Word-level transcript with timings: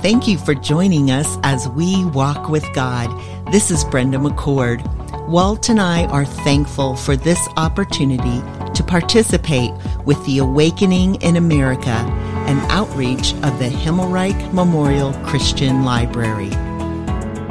Thank 0.00 0.28
you 0.28 0.36
for 0.36 0.54
joining 0.54 1.10
us 1.10 1.38
as 1.42 1.68
we 1.70 2.04
walk 2.04 2.50
with 2.50 2.70
God. 2.74 3.10
This 3.50 3.70
is 3.70 3.82
Brenda 3.82 4.18
McCord. 4.18 4.86
Walt 5.26 5.68
and 5.70 5.80
I 5.80 6.04
are 6.06 6.26
thankful 6.26 6.96
for 6.96 7.16
this 7.16 7.48
opportunity 7.56 8.40
to 8.74 8.84
participate 8.84 9.72
with 10.04 10.24
the 10.26 10.38
Awakening 10.38 11.16
in 11.22 11.36
America, 11.36 11.88
an 11.88 12.58
outreach 12.70 13.32
of 13.42 13.58
the 13.58 13.68
Himmelreich 13.68 14.52
Memorial 14.52 15.14
Christian 15.24 15.84
Library. 15.84 16.50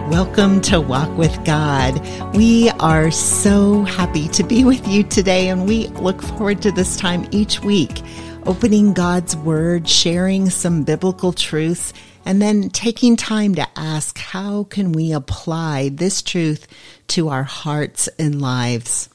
Welcome 0.09 0.62
to 0.62 0.80
Walk 0.80 1.18
with 1.18 1.43
God. 1.46 2.00
We 2.36 2.70
are 2.80 3.09
so 3.09 3.84
happy 3.84 4.27
to 4.30 4.43
be 4.43 4.64
with 4.64 4.88
you 4.88 5.04
today, 5.04 5.50
and 5.50 5.68
we 5.68 5.88
look 5.88 6.21
forward 6.21 6.62
to 6.62 6.71
this 6.71 6.96
time 6.96 7.27
each 7.32 7.62
week, 7.62 8.02
opening 8.46 8.93
God's 8.93 9.36
Word, 9.36 9.89
sharing 9.89 10.52
some 10.52 10.84
biblical 10.84 11.34
truths, 11.34 11.92
and 12.25 12.42
then 12.42 12.70
taking 12.70 13.15
time 13.15 13.56
to 13.56 13.68
ask 13.75 14.18
how 14.18 14.64
can 14.64 14.92
we 14.92 15.11
apply 15.11 15.89
this 15.89 16.21
truth 16.24 16.68
to 17.07 17.29
our 17.29 17.43
hearts 17.43 18.10
and 18.20 18.42
lives. 18.42 19.10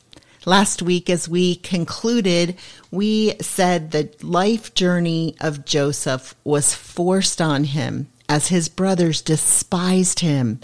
Last 0.46 0.80
week, 0.80 1.10
as 1.10 1.28
we 1.28 1.56
concluded, 1.56 2.56
we 2.90 3.34
said 3.40 3.90
the 3.90 4.10
life 4.22 4.72
journey 4.74 5.34
of 5.40 5.66
Joseph 5.66 6.34
was 6.44 6.74
forced 6.74 7.42
on 7.42 7.64
him 7.64 8.08
as 8.28 8.48
his 8.48 8.68
brothers 8.68 9.20
despised 9.20 10.20
him. 10.20 10.60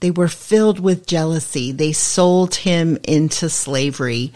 They 0.00 0.10
were 0.10 0.28
filled 0.28 0.80
with 0.80 1.06
jealousy. 1.06 1.70
They 1.70 1.92
sold 1.92 2.56
him 2.56 2.98
into 3.04 3.50
slavery. 3.50 4.32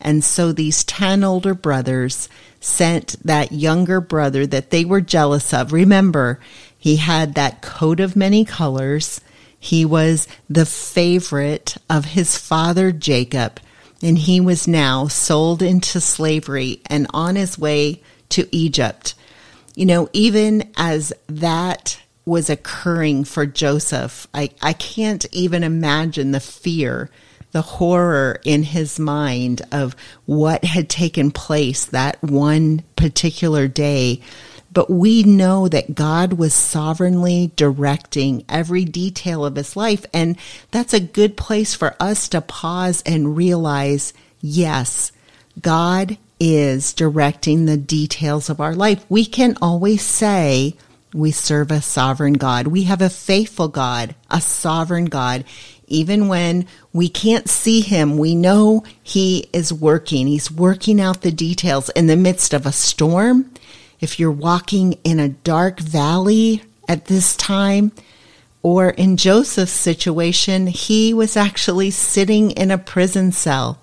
And 0.00 0.22
so 0.22 0.52
these 0.52 0.84
10 0.84 1.24
older 1.24 1.54
brothers 1.54 2.28
sent 2.60 3.16
that 3.24 3.52
younger 3.52 4.00
brother 4.00 4.46
that 4.46 4.70
they 4.70 4.84
were 4.84 5.00
jealous 5.00 5.52
of. 5.52 5.72
Remember, 5.72 6.40
he 6.78 6.96
had 6.96 7.34
that 7.34 7.60
coat 7.60 8.00
of 8.00 8.16
many 8.16 8.44
colors. 8.44 9.20
He 9.58 9.84
was 9.84 10.28
the 10.48 10.66
favorite 10.66 11.76
of 11.90 12.04
his 12.06 12.38
father 12.38 12.92
Jacob, 12.92 13.60
and 14.00 14.16
he 14.16 14.40
was 14.40 14.68
now 14.68 15.08
sold 15.08 15.60
into 15.60 16.00
slavery 16.00 16.80
and 16.86 17.06
on 17.12 17.36
his 17.36 17.58
way 17.58 18.00
to 18.30 18.48
Egypt. 18.54 19.14
You 19.74 19.86
know, 19.86 20.08
even 20.12 20.70
as 20.76 21.12
that 21.26 22.00
was 22.28 22.50
occurring 22.50 23.24
for 23.24 23.46
Joseph. 23.46 24.28
I, 24.34 24.50
I 24.60 24.74
can't 24.74 25.24
even 25.32 25.64
imagine 25.64 26.30
the 26.30 26.40
fear, 26.40 27.10
the 27.52 27.62
horror 27.62 28.38
in 28.44 28.62
his 28.62 28.98
mind 28.98 29.62
of 29.72 29.96
what 30.26 30.62
had 30.62 30.90
taken 30.90 31.30
place 31.30 31.86
that 31.86 32.22
one 32.22 32.84
particular 32.96 33.66
day. 33.66 34.20
But 34.72 34.90
we 34.90 35.22
know 35.22 35.68
that 35.68 35.94
God 35.94 36.34
was 36.34 36.52
sovereignly 36.52 37.52
directing 37.56 38.44
every 38.48 38.84
detail 38.84 39.44
of 39.44 39.56
his 39.56 39.76
life. 39.76 40.04
And 40.12 40.36
that's 40.70 40.92
a 40.92 41.00
good 41.00 41.36
place 41.36 41.74
for 41.74 41.96
us 41.98 42.28
to 42.30 42.40
pause 42.40 43.02
and 43.06 43.36
realize 43.36 44.12
yes, 44.40 45.10
God 45.60 46.18
is 46.40 46.92
directing 46.92 47.64
the 47.66 47.76
details 47.76 48.48
of 48.48 48.60
our 48.60 48.74
life. 48.74 49.04
We 49.08 49.24
can 49.24 49.56
always 49.60 50.02
say, 50.02 50.76
we 51.14 51.30
serve 51.30 51.70
a 51.70 51.80
sovereign 51.80 52.34
God. 52.34 52.66
We 52.66 52.84
have 52.84 53.00
a 53.00 53.08
faithful 53.08 53.68
God, 53.68 54.14
a 54.30 54.40
sovereign 54.40 55.06
God. 55.06 55.44
Even 55.86 56.28
when 56.28 56.66
we 56.92 57.08
can't 57.08 57.48
see 57.48 57.80
him, 57.80 58.18
we 58.18 58.34
know 58.34 58.84
he 59.02 59.48
is 59.52 59.72
working. 59.72 60.26
He's 60.26 60.50
working 60.50 61.00
out 61.00 61.22
the 61.22 61.32
details 61.32 61.88
in 61.90 62.08
the 62.08 62.16
midst 62.16 62.52
of 62.52 62.66
a 62.66 62.72
storm. 62.72 63.50
If 64.00 64.18
you're 64.20 64.30
walking 64.30 64.94
in 65.04 65.18
a 65.18 65.28
dark 65.28 65.80
valley 65.80 66.62
at 66.86 67.06
this 67.06 67.36
time, 67.36 67.92
or 68.62 68.90
in 68.90 69.16
Joseph's 69.16 69.72
situation, 69.72 70.66
he 70.66 71.14
was 71.14 71.36
actually 71.36 71.90
sitting 71.90 72.50
in 72.52 72.70
a 72.70 72.78
prison 72.78 73.32
cell. 73.32 73.80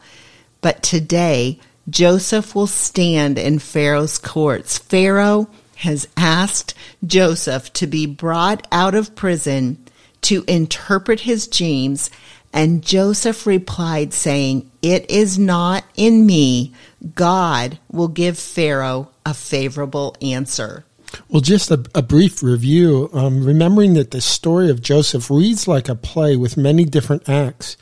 But 0.62 0.84
today, 0.84 1.60
Joseph 1.90 2.56
will 2.56 2.68
stand 2.68 3.38
in 3.38 3.60
Pharaoh's 3.60 4.18
courts. 4.18 4.78
Pharaoh 4.78 5.48
has 5.78 6.08
asked 6.18 6.74
Joseph 7.06 7.72
to 7.74 7.88
be 7.88 8.06
brought 8.06 8.68
out 8.72 8.96
of 8.96 9.16
prison 9.16 9.78
to 10.22 10.44
interpret 10.48 11.22
his 11.22 11.48
dreams, 11.48 12.10
and 12.56 12.82
Joseph 12.82 13.46
replied, 13.46 14.14
saying, 14.14 14.72
It 14.82 15.12
is 15.12 15.38
not 15.38 15.84
in 15.96 16.26
me. 16.26 16.74
God 17.14 17.78
will 17.92 18.08
give 18.08 18.40
Pharaoh 18.40 19.12
a 19.26 19.34
favorable 19.34 20.16
answer. 20.22 20.86
Well, 21.28 21.42
just 21.42 21.70
a, 21.70 21.84
a 21.94 22.02
brief 22.02 22.42
review. 22.42 23.10
Um, 23.12 23.44
remembering 23.44 23.96
that 23.96 24.12
the 24.12 24.22
story 24.22 24.70
of 24.70 24.82
Joseph 24.82 25.30
reads 25.30 25.68
like 25.68 25.90
a 25.90 25.96
play 25.96 26.38
with 26.38 26.56
many 26.56 26.86
different 26.86 27.28
acts. 27.28 27.76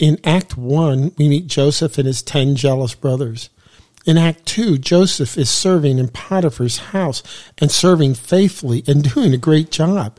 In 0.00 0.18
Act 0.24 0.58
1, 0.58 1.12
we 1.16 1.28
meet 1.28 1.46
Joseph 1.46 1.96
and 1.96 2.08
his 2.08 2.20
10 2.20 2.56
jealous 2.56 2.96
brothers. 2.96 3.48
In 4.06 4.18
Act 4.18 4.44
2, 4.46 4.78
Joseph 4.78 5.38
is 5.38 5.48
serving 5.48 5.98
in 5.98 6.08
Potiphar's 6.08 6.78
house 6.78 7.22
and 7.58 7.70
serving 7.70 8.14
faithfully 8.14 8.82
and 8.88 9.14
doing 9.14 9.32
a 9.32 9.38
great 9.38 9.70
job. 9.70 10.18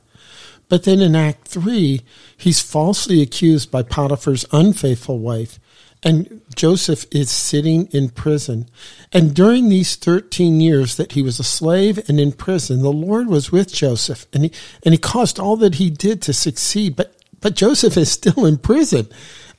But 0.69 0.83
then 0.83 1.01
in 1.01 1.15
Act 1.15 1.47
3, 1.47 2.01
he's 2.35 2.61
falsely 2.61 3.21
accused 3.21 3.71
by 3.71 3.83
Potiphar's 3.83 4.45
unfaithful 4.51 5.19
wife, 5.19 5.59
and 6.03 6.41
Joseph 6.55 7.05
is 7.11 7.29
sitting 7.29 7.87
in 7.87 8.09
prison. 8.09 8.67
And 9.11 9.33
during 9.33 9.69
these 9.69 9.95
13 9.95 10.59
years 10.59 10.97
that 10.97 11.13
he 11.13 11.21
was 11.21 11.39
a 11.39 11.43
slave 11.43 11.99
and 12.07 12.19
in 12.19 12.33
prison, 12.33 12.81
the 12.81 12.91
Lord 12.91 13.27
was 13.27 13.51
with 13.51 13.73
Joseph, 13.73 14.27
and 14.33 14.45
he, 14.45 14.51
and 14.83 14.93
he 14.93 14.97
caused 14.97 15.39
all 15.39 15.55
that 15.57 15.75
he 15.75 15.89
did 15.89 16.21
to 16.23 16.33
succeed. 16.33 16.95
But, 16.95 17.15
but 17.39 17.55
Joseph 17.55 17.97
is 17.97 18.11
still 18.11 18.45
in 18.45 18.57
prison. 18.57 19.07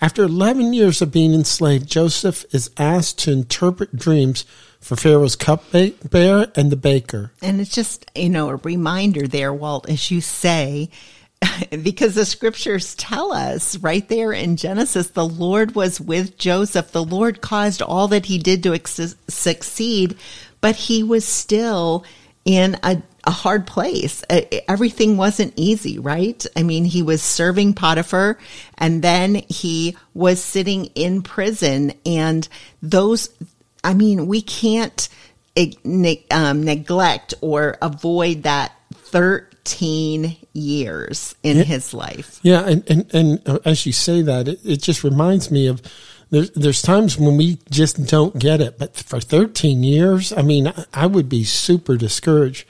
After 0.01 0.23
11 0.23 0.75
years 0.75 1.03
of 1.03 1.11
being 1.11 1.35
enslaved, 1.35 1.89
Joseph 1.89 2.45
is 2.55 2.71
asked 2.77 3.19
to 3.21 3.33
interpret 3.33 3.97
dreams 3.97 4.45
for 4.81 4.97
Pharaoh's 4.97 5.37
cupbearer 5.37 6.47
and 6.55 6.71
the 6.71 6.77
baker. 6.77 7.33
And 7.43 7.61
it's 7.61 7.75
just, 7.75 8.11
you 8.15 8.29
know, 8.29 8.51
a 8.51 8.57
reminder 8.57 9.27
there, 9.27 9.53
Walt, 9.53 9.89
as 9.89 10.11
you 10.11 10.21
say, 10.21 10.91
because 11.83 12.15
the 12.15 12.25
scriptures 12.25 12.95
tell 12.95 13.33
us 13.33 13.77
right 13.79 14.09
there 14.09 14.33
in 14.33 14.57
Genesis, 14.57 15.09
the 15.09 15.27
Lord 15.27 15.75
was 15.75 16.01
with 16.01 16.39
Joseph. 16.39 16.93
The 16.93 17.05
Lord 17.05 17.41
caused 17.41 17.83
all 17.83 18.09
that 18.09 18.27
he 18.27 18.39
did 18.39 18.63
to 18.65 18.75
ex- 18.75 19.17
succeed, 19.29 20.17
but 20.61 20.77
he 20.77 21.03
was 21.03 21.25
still 21.25 22.05
in 22.45 22.77
a 22.83 23.03
a 23.29 23.31
hard 23.31 23.67
place. 23.67 24.25
Everything 24.69 25.19
wasn't 25.19 25.53
easy, 25.55 25.99
right? 25.99 26.47
I 26.57 26.63
mean, 26.63 26.87
he 26.87 27.03
was 27.03 27.21
serving 27.21 27.75
Potiphar 27.75 28.39
and 28.79 29.03
then 29.03 29.43
he 29.51 29.99
was 30.15 30.43
sitting 30.43 30.87
in 30.95 31.21
prison 31.21 31.93
and 32.07 32.49
those, 32.81 33.29
I 33.89 33.95
mean, 33.95 34.27
we 34.27 34.43
can't 34.43 35.09
um, 36.31 36.63
neglect 36.63 37.33
or 37.41 37.79
avoid 37.81 38.43
that 38.43 38.73
13 38.93 40.37
years 40.53 41.35
in 41.43 41.57
yeah. 41.57 41.63
his 41.63 41.95
life. 41.95 42.39
Yeah. 42.43 42.67
And, 42.67 42.91
and, 42.91 43.15
and 43.15 43.49
uh, 43.49 43.61
as 43.65 43.87
you 43.87 43.93
say 43.93 44.21
that, 44.21 44.47
it, 44.47 44.61
it 44.63 44.83
just 44.83 45.05
reminds 45.05 45.51
me 45.51 45.69
of, 45.69 45.81
there's, 46.29 46.51
there's 46.51 46.83
times 46.83 47.17
when 47.17 47.39
we 47.39 47.61
just 47.71 48.05
don't 48.05 48.39
get 48.39 48.61
it, 48.61 48.79
but 48.79 48.95
for 48.95 49.21
13 49.21 49.83
years, 49.83 50.35
I 50.35 50.43
mean, 50.43 50.71
I 50.93 51.07
would 51.07 51.31
be 51.31 51.45
super 51.45 51.97
discouraged. 51.97 52.69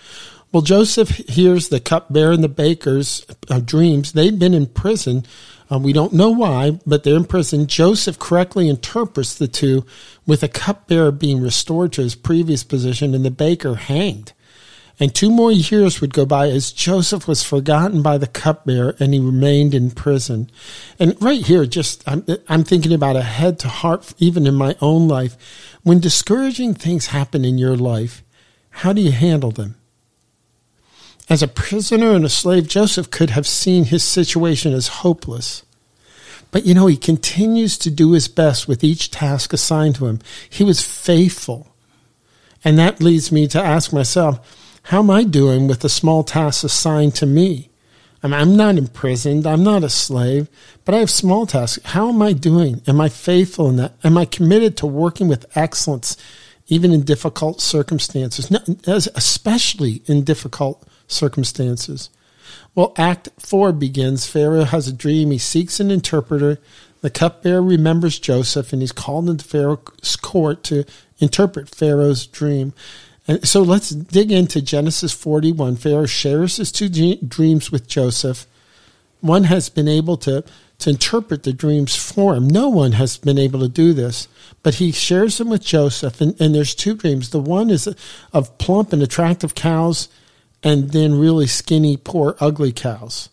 Well, 0.53 0.63
Joseph 0.63 1.09
hears 1.09 1.69
the 1.69 1.81
cupbearer 1.81 2.31
and 2.31 2.45
the 2.45 2.49
baker's 2.49 3.27
uh, 3.51 3.59
dreams. 3.59 4.13
They've 4.13 4.39
been 4.39 4.55
in 4.55 4.67
prison. 4.67 5.27
Uh, 5.71 5.79
we 5.79 5.93
don't 5.93 6.13
know 6.13 6.31
why, 6.31 6.79
but 6.87 7.05
they're 7.05 7.17
in 7.17 7.25
prison. 7.25 7.67
Joseph 7.67 8.19
correctly 8.19 8.69
interprets 8.69 9.35
the 9.35 9.49
two, 9.49 9.85
with 10.27 10.43
a 10.43 10.49
cupbearer 10.49 11.13
being 11.13 11.41
restored 11.43 11.93
to 11.93 12.03
his 12.03 12.15
previous 12.15 12.65
position 12.65 13.15
and 13.15 13.25
the 13.25 13.31
baker 13.31 13.75
hanged. 13.75 14.33
And 15.01 15.15
two 15.15 15.31
more 15.31 15.53
years 15.53 16.01
would 16.01 16.13
go 16.13 16.27
by 16.27 16.49
as 16.49 16.73
Joseph 16.73 17.29
was 17.29 17.45
forgotten 17.45 18.03
by 18.03 18.19
the 18.19 18.27
cupbearer 18.27 18.97
and 18.99 19.15
he 19.15 19.21
remained 19.21 19.73
in 19.73 19.93
prison. 19.93 20.51
And 20.99 21.21
right 21.23 21.45
here, 21.45 21.67
just 21.67 22.03
I'm, 22.09 22.25
I'm 22.49 22.65
thinking 22.65 22.93
about 22.93 23.15
a 23.15 23.23
head 23.23 23.61
to 23.61 23.69
heart, 23.69 24.13
even 24.19 24.47
in 24.47 24.55
my 24.55 24.75
own 24.81 25.07
life. 25.07 25.37
When 25.85 26.01
discouraging 26.01 26.75
things 26.75 27.07
happen 27.07 27.45
in 27.45 27.59
your 27.59 27.77
life, 27.77 28.25
how 28.71 28.93
do 28.93 29.01
you 29.01 29.13
handle 29.13 29.53
them? 29.53 29.77
As 31.31 31.43
a 31.43 31.49
prisoner 31.49 32.13
and 32.13 32.25
a 32.25 32.31
slave, 32.31 32.69
Joseph 32.69 33.11
could 33.11 33.31
have 33.31 33.47
seen 33.47 33.85
his 33.85 34.03
situation 34.03 34.73
as 34.73 34.89
hopeless. 34.89 35.63
But 36.51 36.65
you 36.65 36.73
know, 36.73 36.87
he 36.87 36.97
continues 36.97 37.77
to 37.79 37.91
do 37.91 38.13
his 38.13 38.29
best 38.29 38.67
with 38.67 38.83
each 38.83 39.11
task 39.11 39.53
assigned 39.53 39.97
to 39.97 40.07
him. 40.07 40.21
He 40.49 40.65
was 40.65 40.83
faithful. 40.83 41.69
And 42.65 42.79
that 42.79 43.03
leads 43.03 43.31
me 43.31 43.47
to 43.49 43.63
ask 43.63 43.93
myself, 43.93 44.41
how 44.85 45.01
am 45.01 45.11
I 45.11 45.25
doing 45.25 45.69
with 45.69 45.81
the 45.81 45.91
small 45.91 46.25
tasks 46.25 46.65
assigned 46.65 47.15
to 47.17 47.27
me? 47.27 47.71
I'm 48.23 48.57
not 48.57 48.79
imprisoned. 48.79 49.47
I'm 49.47 49.63
not 49.63 49.85
a 49.85 49.91
slave, 49.91 50.49
but 50.85 50.95
I 50.95 50.99
have 50.99 51.11
small 51.11 51.47
tasks. 51.47 51.85
How 51.85 52.09
am 52.09 52.21
I 52.23 52.33
doing? 52.33 52.83
Am 52.87 53.01
I 53.01 53.11
faithful 53.11 53.69
in 53.69 53.77
that? 53.77 53.93
Am 54.03 54.19
I 54.19 54.25
committed 54.25 54.77
to 54.79 54.87
working 54.87 55.29
with 55.29 55.47
excellence, 55.57 56.17
even 56.67 56.93
in 56.93 57.03
difficult 57.03 57.61
circumstances, 57.61 58.51
especially 58.87 60.03
in 60.07 60.25
difficult 60.25 60.85
circumstances. 61.09 62.11
Well, 62.75 62.95
Act 62.97 63.29
4 63.39 63.73
begins. 63.73 64.27
Pharaoh 64.27 64.65
has 64.65 64.87
a 64.87 64.93
dream. 64.93 65.33
He 65.33 65.39
seeks 65.39 65.81
an 65.81 65.91
interpreter. 65.91 66.59
The 67.01 67.11
cupbearer 67.11 67.63
remembers 67.63 68.19
Joseph 68.19 68.73
and 68.73 68.83
he's 68.83 68.93
called 68.93 69.29
into 69.29 69.45
Pharaoh's 69.45 70.17
court 70.17 70.63
to 70.65 70.85
interpret 71.19 71.75
Pharaoh's 71.75 72.27
dream. 72.27 72.73
And 73.27 73.47
so 73.47 73.63
let's 73.63 73.91
dig 73.91 74.33
into 74.33 74.63
Genesis 74.63 75.13
41. 75.13 75.77
Pharaoh 75.77 76.07
shares 76.07 76.57
his 76.57 76.73
two 76.73 76.89
dreams 77.17 77.71
with 77.71 77.87
Joseph. 77.87 78.47
One 79.21 79.45
has 79.45 79.69
been 79.69 79.89
able 79.89 80.17
to, 80.19 80.45
to 80.79 80.91
interpret 80.91 81.43
the 81.43 81.53
dreams 81.53 81.95
for 81.95 82.35
him. 82.35 82.49
No 82.49 82.69
one 82.69 82.93
has 82.93 83.17
been 83.17 83.39
able 83.39 83.61
to 83.61 83.69
do 83.69 83.93
this, 83.93 84.29
but 84.63 84.77
he 84.77 84.93
shares 84.93 85.39
them 85.39 85.51
with 85.51 85.63
Joseph. 85.63 86.21
And, 86.21 86.41
and 86.41 86.55
there's 86.55 86.75
two 86.75 86.95
dreams. 86.95 87.31
The 87.31 87.41
one 87.41 87.69
is 87.69 87.89
of 88.33 88.59
plump 88.59 88.93
and 88.93 89.03
attractive 89.03 89.55
cows, 89.55 90.09
and 90.63 90.91
then 90.91 91.19
really 91.19 91.47
skinny, 91.47 91.97
poor, 91.97 92.37
ugly 92.41 92.73
cows. 92.73 93.29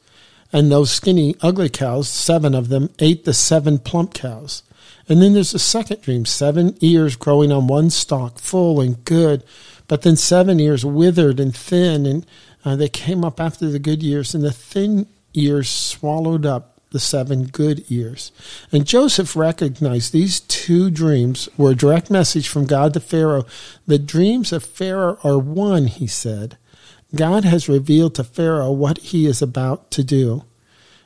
And 0.54 0.72
those 0.72 0.92
skinny, 0.92 1.36
ugly 1.42 1.69
cows, 1.69 2.07
seven 2.07 2.56
of 2.56 2.69
them, 2.69 2.89
ate 3.00 3.25
the 3.25 3.33
seven 3.33 3.80
plump 3.80 4.13
cows. 4.13 4.63
And 5.10 5.22
then 5.22 5.33
there's 5.33 5.54
a 5.54 5.60
second 5.60 6.01
dream 6.01 6.25
seven 6.25 6.77
ears 6.81 7.16
growing 7.16 7.51
on 7.51 7.68
one 7.68 7.89
stalk, 7.89 8.39
full 8.39 8.81
and 8.81 9.04
good 9.06 9.44
but 9.88 10.01
then 10.01 10.16
seven 10.16 10.60
ears 10.60 10.86
withered 10.86 11.39
and 11.39 11.56
thin, 11.56 12.06
and 12.06 12.25
uh, 12.63 12.75
they 12.75 12.89
came 12.89 13.24
up 13.24 13.39
after 13.39 13.69
the 13.69 13.80
good 13.80 14.01
years, 14.01 14.33
and 14.33 14.44
the 14.44 14.51
thin 14.51 15.07
years 15.33 15.69
swallowed 15.69 16.45
up 16.45 16.81
the 16.92 17.00
seven 17.00 17.45
good 17.45 17.89
years. 17.89 18.31
And 18.72 18.88
Joseph 18.88 19.36
recognized 19.36 20.12
these 20.12 20.39
two 20.39 20.89
dreams 20.89 21.50
were 21.57 21.72
a 21.72 21.75
direct 21.75 22.10
message 22.10 22.48
from 22.48 22.66
God 22.66 22.94
to 22.94 23.00
Pharaoh. 23.00 23.45
The 23.86 24.00
dreams 24.00 24.54
of 24.54 24.63
Pharaoh 24.63 25.19
are 25.24 25.38
one, 25.38 25.88
he 25.88 26.07
said. 26.07 26.57
God 27.15 27.45
has 27.45 27.69
revealed 27.69 28.15
to 28.15 28.23
Pharaoh 28.23 28.71
what 28.71 28.97
he 29.00 29.25
is 29.25 29.41
about 29.41 29.91
to 29.91 30.03
do. 30.03 30.44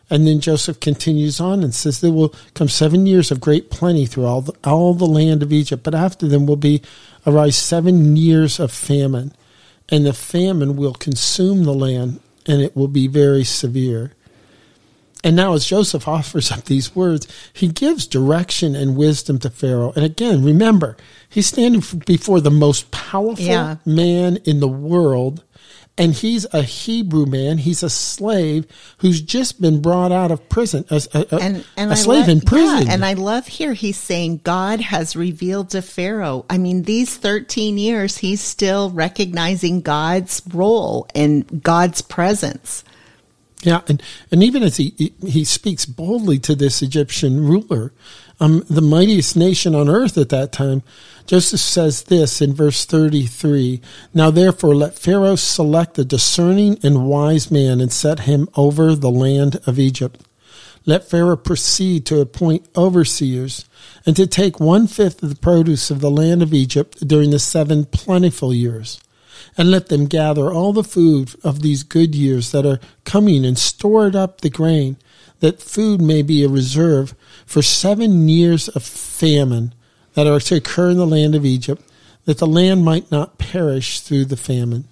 And 0.09 0.25
then 0.25 0.39
Joseph 0.39 0.79
continues 0.79 1.39
on 1.39 1.63
and 1.63 1.73
says, 1.73 2.01
There 2.01 2.11
will 2.11 2.33
come 2.55 2.67
seven 2.67 3.05
years 3.05 3.31
of 3.31 3.39
great 3.39 3.69
plenty 3.69 4.05
through 4.05 4.25
all 4.25 4.41
the, 4.41 4.53
all 4.63 4.93
the 4.93 5.05
land 5.05 5.43
of 5.43 5.53
Egypt, 5.53 5.83
but 5.83 5.93
after 5.93 6.27
them 6.27 6.45
will 6.45 6.55
be 6.55 6.81
arise 7.27 7.55
seven 7.55 8.15
years 8.15 8.59
of 8.59 8.71
famine, 8.71 9.33
and 9.89 10.05
the 10.05 10.13
famine 10.13 10.75
will 10.75 10.93
consume 10.93 11.63
the 11.63 11.73
land, 11.73 12.19
and 12.47 12.61
it 12.61 12.75
will 12.75 12.87
be 12.87 13.07
very 13.07 13.43
severe. 13.43 14.13
And 15.23 15.35
now, 15.35 15.53
as 15.53 15.65
Joseph 15.65 16.07
offers 16.07 16.49
up 16.51 16.63
these 16.63 16.95
words, 16.95 17.27
he 17.51 17.67
gives 17.67 18.07
direction 18.07 18.73
and 18.73 18.95
wisdom 18.95 19.37
to 19.39 19.49
Pharaoh. 19.49 19.91
And 19.95 20.05
again, 20.05 20.43
remember, 20.43 20.95
he's 21.27 21.47
standing 21.47 21.83
before 22.05 22.39
the 22.39 22.49
most 22.49 22.89
powerful 22.91 23.43
yeah. 23.43 23.75
man 23.85 24.37
in 24.45 24.61
the 24.61 24.67
world 24.67 25.43
and 25.99 26.13
he's 26.13 26.47
a 26.53 26.63
Hebrew 26.63 27.25
man. 27.25 27.57
He's 27.57 27.83
a 27.83 27.89
slave 27.89 28.65
who's 28.99 29.21
just 29.21 29.61
been 29.61 29.81
brought 29.81 30.11
out 30.11 30.31
of 30.31 30.47
prison, 30.47 30.85
a, 30.89 31.01
a, 31.13 31.35
and, 31.35 31.65
and 31.75 31.91
a 31.91 31.95
slave 31.95 32.21
love, 32.21 32.29
in 32.29 32.41
prison. 32.41 32.87
Yeah, 32.87 32.93
and 32.93 33.05
I 33.05 33.13
love 33.13 33.47
here 33.47 33.73
he's 33.73 33.97
saying 33.97 34.41
God 34.43 34.79
has 34.79 35.15
revealed 35.15 35.71
to 35.71 35.81
Pharaoh. 35.81 36.45
I 36.49 36.57
mean, 36.57 36.83
these 36.83 37.17
13 37.17 37.77
years, 37.77 38.17
he's 38.19 38.41
still 38.41 38.89
recognizing 38.89 39.81
God's 39.81 40.41
role 40.53 41.05
and 41.13 41.61
God's 41.61 42.01
presence. 42.01 42.85
Yeah, 43.61 43.81
and, 43.89 44.01
and 44.31 44.41
even 44.41 44.63
as 44.63 44.77
he 44.77 45.13
he 45.21 45.43
speaks 45.43 45.85
boldly 45.85 46.39
to 46.39 46.55
this 46.55 46.81
Egyptian 46.81 47.45
ruler, 47.45 47.91
um, 48.39 48.63
the 48.69 48.81
mightiest 48.81 49.35
nation 49.35 49.75
on 49.75 49.89
earth 49.89 50.17
at 50.17 50.29
that 50.29 50.51
time, 50.51 50.81
Joseph 51.25 51.59
says 51.59 52.03
this 52.03 52.41
in 52.41 52.53
verse 52.53 52.85
33 52.85 53.81
Now 54.13 54.31
therefore 54.31 54.75
let 54.75 54.97
Pharaoh 54.97 55.35
select 55.35 55.99
a 55.99 56.05
discerning 56.05 56.79
and 56.81 57.05
wise 57.05 57.51
man 57.51 57.81
and 57.81 57.91
set 57.91 58.21
him 58.21 58.47
over 58.55 58.95
the 58.95 59.11
land 59.11 59.59
of 59.67 59.77
Egypt. 59.77 60.21
Let 60.85 61.07
Pharaoh 61.07 61.37
proceed 61.37 62.05
to 62.07 62.21
appoint 62.21 62.67
overseers 62.75 63.65
and 64.05 64.15
to 64.15 64.25
take 64.25 64.59
one 64.59 64.87
fifth 64.87 65.21
of 65.21 65.29
the 65.29 65.35
produce 65.35 65.91
of 65.91 65.99
the 65.99 66.09
land 66.09 66.41
of 66.41 66.53
Egypt 66.53 67.05
during 67.07 67.29
the 67.29 67.39
seven 67.39 67.85
plentiful 67.85 68.53
years. 68.53 68.99
And 69.57 69.69
let 69.69 69.89
them 69.89 70.05
gather 70.05 70.51
all 70.51 70.73
the 70.73 70.83
food 70.83 71.35
of 71.43 71.61
these 71.61 71.83
good 71.83 72.15
years 72.15 72.51
that 72.51 72.65
are 72.65 72.79
coming 73.03 73.45
and 73.45 73.57
store 73.57 74.07
it 74.07 74.15
up 74.15 74.41
the 74.41 74.49
grain, 74.49 74.97
that 75.39 75.61
food 75.61 76.01
may 76.01 76.21
be 76.21 76.43
a 76.43 76.49
reserve 76.49 77.15
for 77.45 77.61
seven 77.61 78.27
years 78.27 78.67
of 78.69 78.83
famine 78.83 79.73
that 80.13 80.27
are 80.27 80.39
to 80.39 80.55
occur 80.55 80.89
in 80.89 80.97
the 80.97 81.07
land 81.07 81.35
of 81.35 81.45
Egypt, 81.45 81.81
that 82.25 82.37
the 82.37 82.47
land 82.47 82.83
might 82.83 83.11
not 83.11 83.37
perish 83.37 83.99
through 83.99 84.25
the 84.25 84.37
famine. 84.37 84.85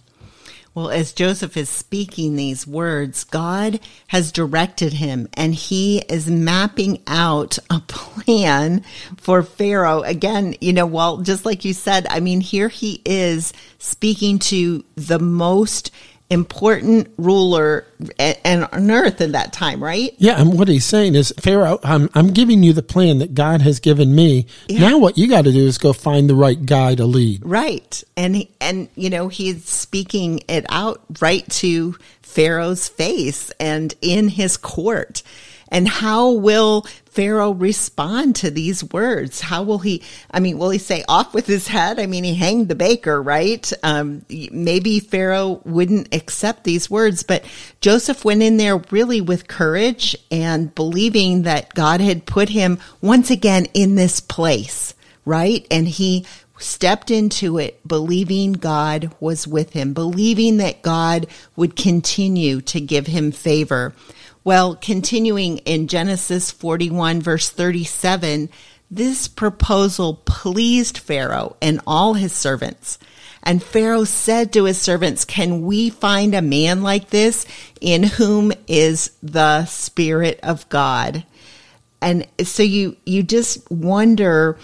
Well, 0.77 0.91
as 0.91 1.11
Joseph 1.11 1.57
is 1.57 1.69
speaking 1.69 2.35
these 2.35 2.67
words, 2.67 3.23
God 3.23 3.79
has 4.09 4.31
directed 4.31 4.93
him 4.93 5.27
and 5.33 5.55
he 5.55 6.03
is 6.07 6.29
mapping 6.29 7.01
out 7.07 7.57
a 7.71 7.79
plan 7.87 8.83
for 9.17 9.41
Pharaoh. 9.41 10.03
Again, 10.03 10.55
you 10.61 10.73
know, 10.73 10.85
well, 10.85 11.17
just 11.17 11.45
like 11.45 11.65
you 11.65 11.73
said, 11.73 12.05
I 12.11 12.19
mean, 12.19 12.41
here 12.41 12.69
he 12.69 13.01
is 13.05 13.53
speaking 13.79 14.37
to 14.37 14.85
the 14.93 15.17
most 15.17 15.89
important 16.29 17.09
ruler 17.17 17.85
and 18.19 18.67
on 18.71 18.91
earth 18.91 19.21
in 19.21 19.31
that 19.31 19.53
time, 19.53 19.81
right? 19.81 20.13
Yeah, 20.17 20.39
and 20.39 20.57
what 20.57 20.67
he's 20.67 20.85
saying 20.85 21.15
is, 21.15 21.33
Pharaoh, 21.39 21.79
I'm 21.83 22.09
I'm 22.13 22.33
giving 22.33 22.63
you 22.63 22.73
the 22.73 22.83
plan 22.83 23.19
that 23.19 23.33
God 23.33 23.61
has 23.61 23.79
given 23.79 24.13
me. 24.13 24.47
Yeah. 24.67 24.89
Now, 24.89 24.97
what 24.97 25.17
you 25.17 25.27
got 25.29 25.45
to 25.45 25.51
do 25.51 25.65
is 25.65 25.77
go 25.77 25.93
find 25.93 26.29
the 26.29 26.35
right 26.35 26.63
guy 26.63 26.95
to 26.95 27.05
lead. 27.05 27.45
Right, 27.45 28.03
and 28.15 28.35
he, 28.35 28.51
and 28.59 28.89
you 28.95 29.09
know 29.09 29.29
he's 29.29 29.65
speaking 29.65 30.41
it 30.47 30.65
out 30.69 31.01
right 31.21 31.47
to 31.51 31.95
Pharaoh's 32.21 32.87
face 32.87 33.51
and 33.59 33.93
in 34.01 34.27
his 34.27 34.57
court. 34.57 35.23
And 35.69 35.87
how 35.87 36.31
will 36.31 36.85
Pharaoh 37.17 37.49
respond 37.49 38.35
to 38.35 38.51
these 38.51 38.83
words? 38.83 39.41
How 39.41 39.63
will 39.63 39.79
he, 39.79 40.03
I 40.29 40.39
mean, 40.39 40.59
will 40.59 40.69
he 40.69 40.77
say 40.77 41.03
off 41.09 41.33
with 41.33 41.47
his 41.47 41.67
head? 41.67 41.99
I 41.99 42.05
mean, 42.05 42.23
he 42.23 42.35
hanged 42.35 42.67
the 42.67 42.75
baker, 42.75 43.19
right? 43.19 43.73
Um, 43.81 44.23
maybe 44.29 44.99
Pharaoh 44.99 45.59
wouldn't 45.65 46.13
accept 46.13 46.63
these 46.63 46.91
words, 46.91 47.23
but 47.23 47.43
Joseph 47.81 48.23
went 48.23 48.43
in 48.43 48.57
there 48.57 48.77
really 48.91 49.19
with 49.19 49.47
courage 49.47 50.15
and 50.29 50.75
believing 50.75 51.41
that 51.41 51.73
God 51.73 52.01
had 52.01 52.27
put 52.27 52.49
him 52.49 52.77
once 53.01 53.31
again 53.31 53.65
in 53.73 53.95
this 53.95 54.19
place, 54.19 54.93
right? 55.25 55.65
And 55.71 55.87
he 55.87 56.23
stepped 56.59 57.09
into 57.09 57.57
it 57.57 57.79
believing 57.87 58.53
God 58.53 59.11
was 59.19 59.47
with 59.47 59.71
him, 59.73 59.95
believing 59.95 60.57
that 60.57 60.83
God 60.83 61.25
would 61.55 61.75
continue 61.75 62.61
to 62.61 62.79
give 62.79 63.07
him 63.07 63.31
favor. 63.31 63.95
Well, 64.47 64.77
continuing 64.77 65.57
in 65.65 65.89
Genesis 65.89 66.51
41, 66.51 67.21
verse 67.21 67.49
37, 67.49 68.47
this 68.89 69.27
proposal 69.27 70.21
pleased 70.23 70.99
Pharaoh 70.99 71.57
and 71.61 71.81
all 71.85 72.13
his 72.13 72.31
servants. 72.31 72.97
And 73.43 73.61
Pharaoh 73.61 74.05
said 74.05 74.53
to 74.53 74.63
his 74.63 74.79
servants, 74.79 75.25
Can 75.25 75.63
we 75.63 75.89
find 75.89 76.33
a 76.33 76.41
man 76.41 76.81
like 76.81 77.09
this 77.09 77.45
in 77.81 78.03
whom 78.03 78.53
is 78.69 79.11
the 79.21 79.65
Spirit 79.65 80.39
of 80.41 80.69
God? 80.69 81.25
And 82.01 82.25
so 82.41 82.63
you, 82.63 82.95
you 83.05 83.23
just 83.23 83.69
wonder 83.69 84.57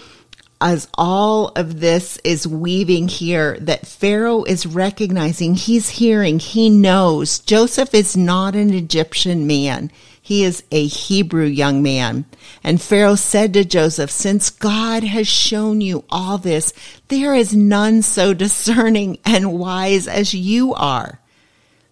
as 0.64 0.88
all 0.94 1.48
of 1.56 1.80
this 1.80 2.16
is 2.24 2.48
weaving 2.48 3.06
here 3.06 3.58
that 3.60 3.86
Pharaoh 3.86 4.44
is 4.44 4.64
recognizing, 4.64 5.54
he's 5.54 5.90
hearing, 5.90 6.38
he 6.38 6.70
knows 6.70 7.38
Joseph 7.40 7.92
is 7.94 8.16
not 8.16 8.54
an 8.54 8.72
Egyptian 8.72 9.46
man. 9.46 9.90
He 10.22 10.42
is 10.42 10.64
a 10.70 10.86
Hebrew 10.86 11.44
young 11.44 11.82
man. 11.82 12.24
And 12.62 12.80
Pharaoh 12.80 13.14
said 13.14 13.52
to 13.52 13.64
Joseph, 13.66 14.10
since 14.10 14.48
God 14.48 15.04
has 15.04 15.28
shown 15.28 15.82
you 15.82 16.02
all 16.08 16.38
this, 16.38 16.72
there 17.08 17.34
is 17.34 17.54
none 17.54 18.00
so 18.00 18.32
discerning 18.32 19.18
and 19.22 19.58
wise 19.58 20.08
as 20.08 20.32
you 20.32 20.72
are. 20.72 21.20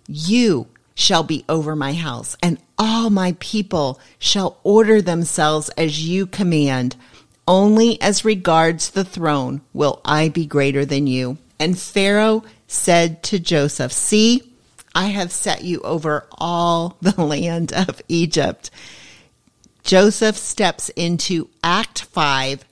You 0.07 0.67
shall 0.95 1.25
be 1.25 1.45
over 1.47 1.77
my 1.77 1.93
house 1.93 2.39
and 2.43 2.59
all 2.79 3.11
my 3.11 3.37
people 3.39 4.01
shall 4.19 4.59
order 4.63 5.03
themselves 5.03 5.69
as 5.77 6.09
you 6.09 6.27
command. 6.27 6.97
Only 7.47 8.01
as 8.01 8.25
regards 8.25 8.91
the 8.91 9.05
throne 9.05 9.63
will 9.73 10.01
I 10.05 10.29
be 10.29 10.47
greater 10.47 10.85
than 10.85 11.07
you. 11.07 11.39
And 11.59 11.79
Pharaoh 11.79 12.45
said 12.67 13.23
to 13.25 13.39
Joseph, 13.39 13.93
See, 13.93 14.53
I 14.95 15.07
have 15.07 15.33
set 15.33 15.65
you 15.65 15.81
over 15.81 16.27
all 16.33 16.97
the 17.03 17.23
land 17.23 17.73
of 17.73 18.01
Egypt. 18.09 18.71
Joseph 19.83 20.37
steps 20.37 20.89
into 20.91 21.49
Act 21.65 22.03
5, 22.03 22.65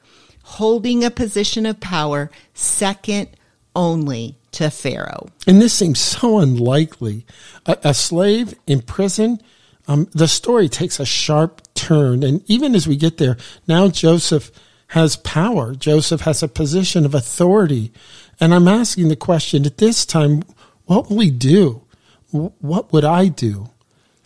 holding 0.42 1.04
a 1.04 1.10
position 1.10 1.66
of 1.66 1.80
power 1.80 2.30
second 2.54 3.28
only 3.74 4.36
to 4.52 4.70
Pharaoh. 4.70 5.28
And 5.46 5.60
this 5.60 5.72
seems 5.72 6.00
so 6.00 6.38
unlikely. 6.38 7.24
A, 7.66 7.78
a 7.84 7.94
slave 7.94 8.54
in 8.66 8.82
prison, 8.82 9.40
um, 9.88 10.08
the 10.12 10.28
story 10.28 10.68
takes 10.68 11.00
a 11.00 11.06
sharp 11.06 11.62
turn. 11.80 12.22
And 12.22 12.42
even 12.48 12.74
as 12.74 12.86
we 12.86 12.96
get 12.96 13.18
there, 13.18 13.36
now 13.66 13.88
Joseph 13.88 14.50
has 14.88 15.16
power. 15.16 15.74
Joseph 15.74 16.22
has 16.22 16.42
a 16.42 16.48
position 16.48 17.04
of 17.04 17.14
authority. 17.14 17.92
And 18.40 18.54
I'm 18.54 18.68
asking 18.68 19.08
the 19.08 19.16
question 19.16 19.66
at 19.66 19.78
this 19.78 20.04
time, 20.04 20.42
what 20.86 21.08
will 21.08 21.20
he 21.20 21.30
do? 21.30 21.82
What 22.30 22.92
would 22.92 23.04
I 23.04 23.28
do? 23.28 23.70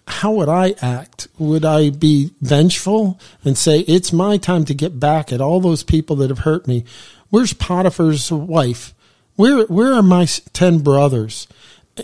how 0.06 0.32
would 0.32 0.48
I 0.48 0.74
act? 0.82 1.28
Would 1.38 1.64
I 1.64 1.90
be 1.90 2.32
vengeful 2.40 3.18
and 3.44 3.56
say, 3.56 3.80
it's 3.80 4.12
my 4.12 4.36
time 4.36 4.64
to 4.66 4.74
get 4.74 5.00
back 5.00 5.32
at 5.32 5.40
all 5.40 5.60
those 5.60 5.82
people 5.82 6.16
that 6.16 6.30
have 6.30 6.40
hurt 6.40 6.68
me? 6.68 6.84
Where's 7.30 7.54
Potiphar's 7.54 8.30
wife? 8.30 8.94
Where, 9.36 9.64
where 9.66 9.94
are 9.94 10.02
my 10.02 10.26
10 10.26 10.80
brothers? 10.80 11.48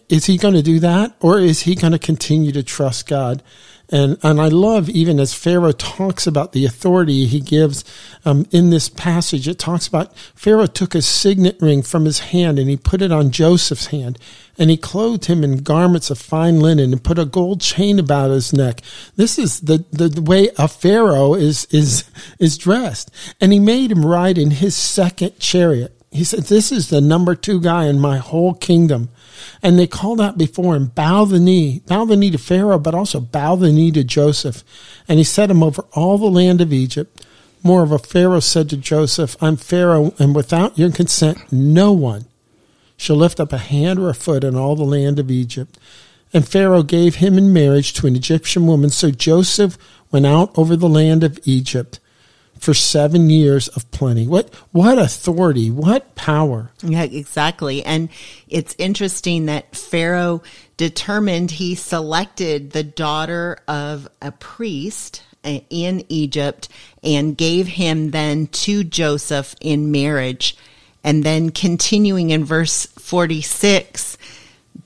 Is 0.09 0.27
he 0.27 0.39
going 0.39 0.55
to 0.55 0.63
do 0.63 0.81
that? 0.81 1.15
Or 1.21 1.39
is 1.39 1.63
he 1.63 1.75
going 1.75 1.93
to 1.93 1.99
continue 1.99 2.53
to 2.53 2.63
trust 2.63 3.07
God? 3.07 3.43
And, 3.93 4.19
and 4.23 4.41
I 4.41 4.47
love 4.47 4.89
even 4.89 5.19
as 5.19 5.35
Pharaoh 5.35 5.73
talks 5.73 6.27
about 6.27 6.53
the 6.53 6.65
authority 6.65 7.27
he 7.27 7.41
gives 7.41 7.85
um, 8.25 8.47
in 8.53 8.71
this 8.71 8.89
passage, 8.89 9.49
it 9.49 9.59
talks 9.59 9.89
about 9.89 10.17
Pharaoh 10.35 10.67
took 10.67 10.95
a 10.95 11.03
signet 11.03 11.57
ring 11.61 11.83
from 11.83 12.05
his 12.05 12.21
hand 12.21 12.61
and 12.61 12.71
he 12.71 12.77
put 12.77 13.03
it 13.03 13.11
on 13.11 13.33
Joseph's 13.33 13.87
hand 13.87 14.17
and 14.57 14.71
he 14.71 14.77
clothed 14.77 15.25
him 15.25 15.43
in 15.43 15.65
garments 15.65 16.09
of 16.09 16.19
fine 16.19 16.61
linen 16.61 16.93
and 16.93 17.03
put 17.03 17.19
a 17.19 17.25
gold 17.25 17.61
chain 17.61 17.99
about 17.99 18.31
his 18.31 18.53
neck. 18.53 18.81
This 19.17 19.39
is 19.39 19.61
the, 19.61 19.85
the, 19.91 20.09
the 20.09 20.23
way 20.23 20.51
a 20.57 20.69
Pharaoh 20.69 21.35
is, 21.35 21.65
is, 21.71 22.05
is 22.39 22.59
dressed. 22.59 23.11
And 23.41 23.53
he 23.53 23.59
made 23.59 23.91
him 23.91 24.07
ride 24.07 24.39
in 24.39 24.53
his 24.53 24.77
second 24.77 25.41
chariot. 25.41 25.97
He 26.13 26.25
said, 26.25 26.45
this 26.45 26.71
is 26.71 26.91
the 26.91 27.01
number 27.01 27.35
two 27.35 27.61
guy 27.61 27.87
in 27.87 27.99
my 27.99 28.19
whole 28.19 28.55
kingdom. 28.55 29.09
And 29.63 29.79
they 29.79 29.87
called 29.87 30.21
out 30.21 30.39
before 30.39 30.77
him, 30.77 30.87
bow 30.87 31.25
the 31.25 31.39
knee, 31.39 31.83
bow 31.87 32.05
the 32.05 32.17
knee 32.17 32.31
to 32.31 32.39
Pharaoh, 32.39 32.79
but 32.79 32.95
also 32.95 33.21
bow 33.21 33.57
the 33.57 33.73
knee 33.73 33.91
to 33.93 34.05
Joseph. 34.05 34.65
And 35.09 35.19
he 35.19 35.25
set 35.25 35.51
him 35.51 35.63
over 35.63 35.83
all 35.93 36.19
the 36.19 36.27
land 36.27 36.61
of 36.61 36.73
Egypt. 36.73 37.27
Moreover, 37.63 37.99
Pharaoh 37.99 38.41
said 38.41 38.71
to 38.71 38.77
Joseph, 38.77 39.37
I'm 39.43 39.57
Pharaoh, 39.57 40.15
and 40.19 40.35
without 40.35 40.79
your 40.79 40.91
consent, 40.91 41.53
no 41.53 41.93
one 41.93 42.25
shall 42.97 43.17
lift 43.17 43.41
up 43.41 43.53
a 43.53 43.59
hand 43.59 43.99
or 43.99 44.09
a 44.09 44.15
foot 44.15 44.45
in 44.45 44.55
all 44.55 44.77
the 44.77 44.85
land 44.85 45.19
of 45.19 45.31
Egypt. 45.31 45.79
And 46.33 46.47
Pharaoh 46.47 46.83
gave 46.83 47.17
him 47.17 47.37
in 47.37 47.53
marriage 47.53 47.93
to 47.95 48.07
an 48.07 48.17
Egyptian 48.17 48.67
woman. 48.67 48.91
So 48.91 49.11
Joseph 49.11 49.77
went 50.11 50.27
out 50.27 50.57
over 50.57 50.77
the 50.77 50.89
land 50.89 51.25
of 51.25 51.39
Egypt 51.45 51.99
for 52.61 52.75
seven 52.75 53.31
years 53.31 53.69
of 53.69 53.91
plenty. 53.91 54.27
What 54.27 54.55
what 54.71 54.99
authority? 54.99 55.71
What 55.71 56.15
power? 56.15 56.71
Yeah, 56.83 57.03
exactly. 57.03 57.83
And 57.85 58.11
it's 58.49 58.75
interesting 58.79 59.47
that 59.47 59.75
Pharaoh 59.75 60.43
determined 60.77 61.53
he 61.53 61.75
selected 61.75 62.73
the 62.73 62.85
daughter 62.85 63.59
of 63.67 64.09
a 64.21 64.31
priest 64.31 65.23
uh, 65.43 65.61
in 65.71 66.05
Egypt 66.11 66.69
and 67.03 67.37
gave 67.37 67.67
him 67.67 68.11
then 68.11 68.47
to 68.49 68.85
Joseph 68.85 69.57
in 69.61 69.91
marriage. 69.91 70.57
And 71.03 71.25
then 71.25 71.49
continuing 71.49 72.29
in 72.29 72.45
verse 72.45 72.85
46, 72.85 74.19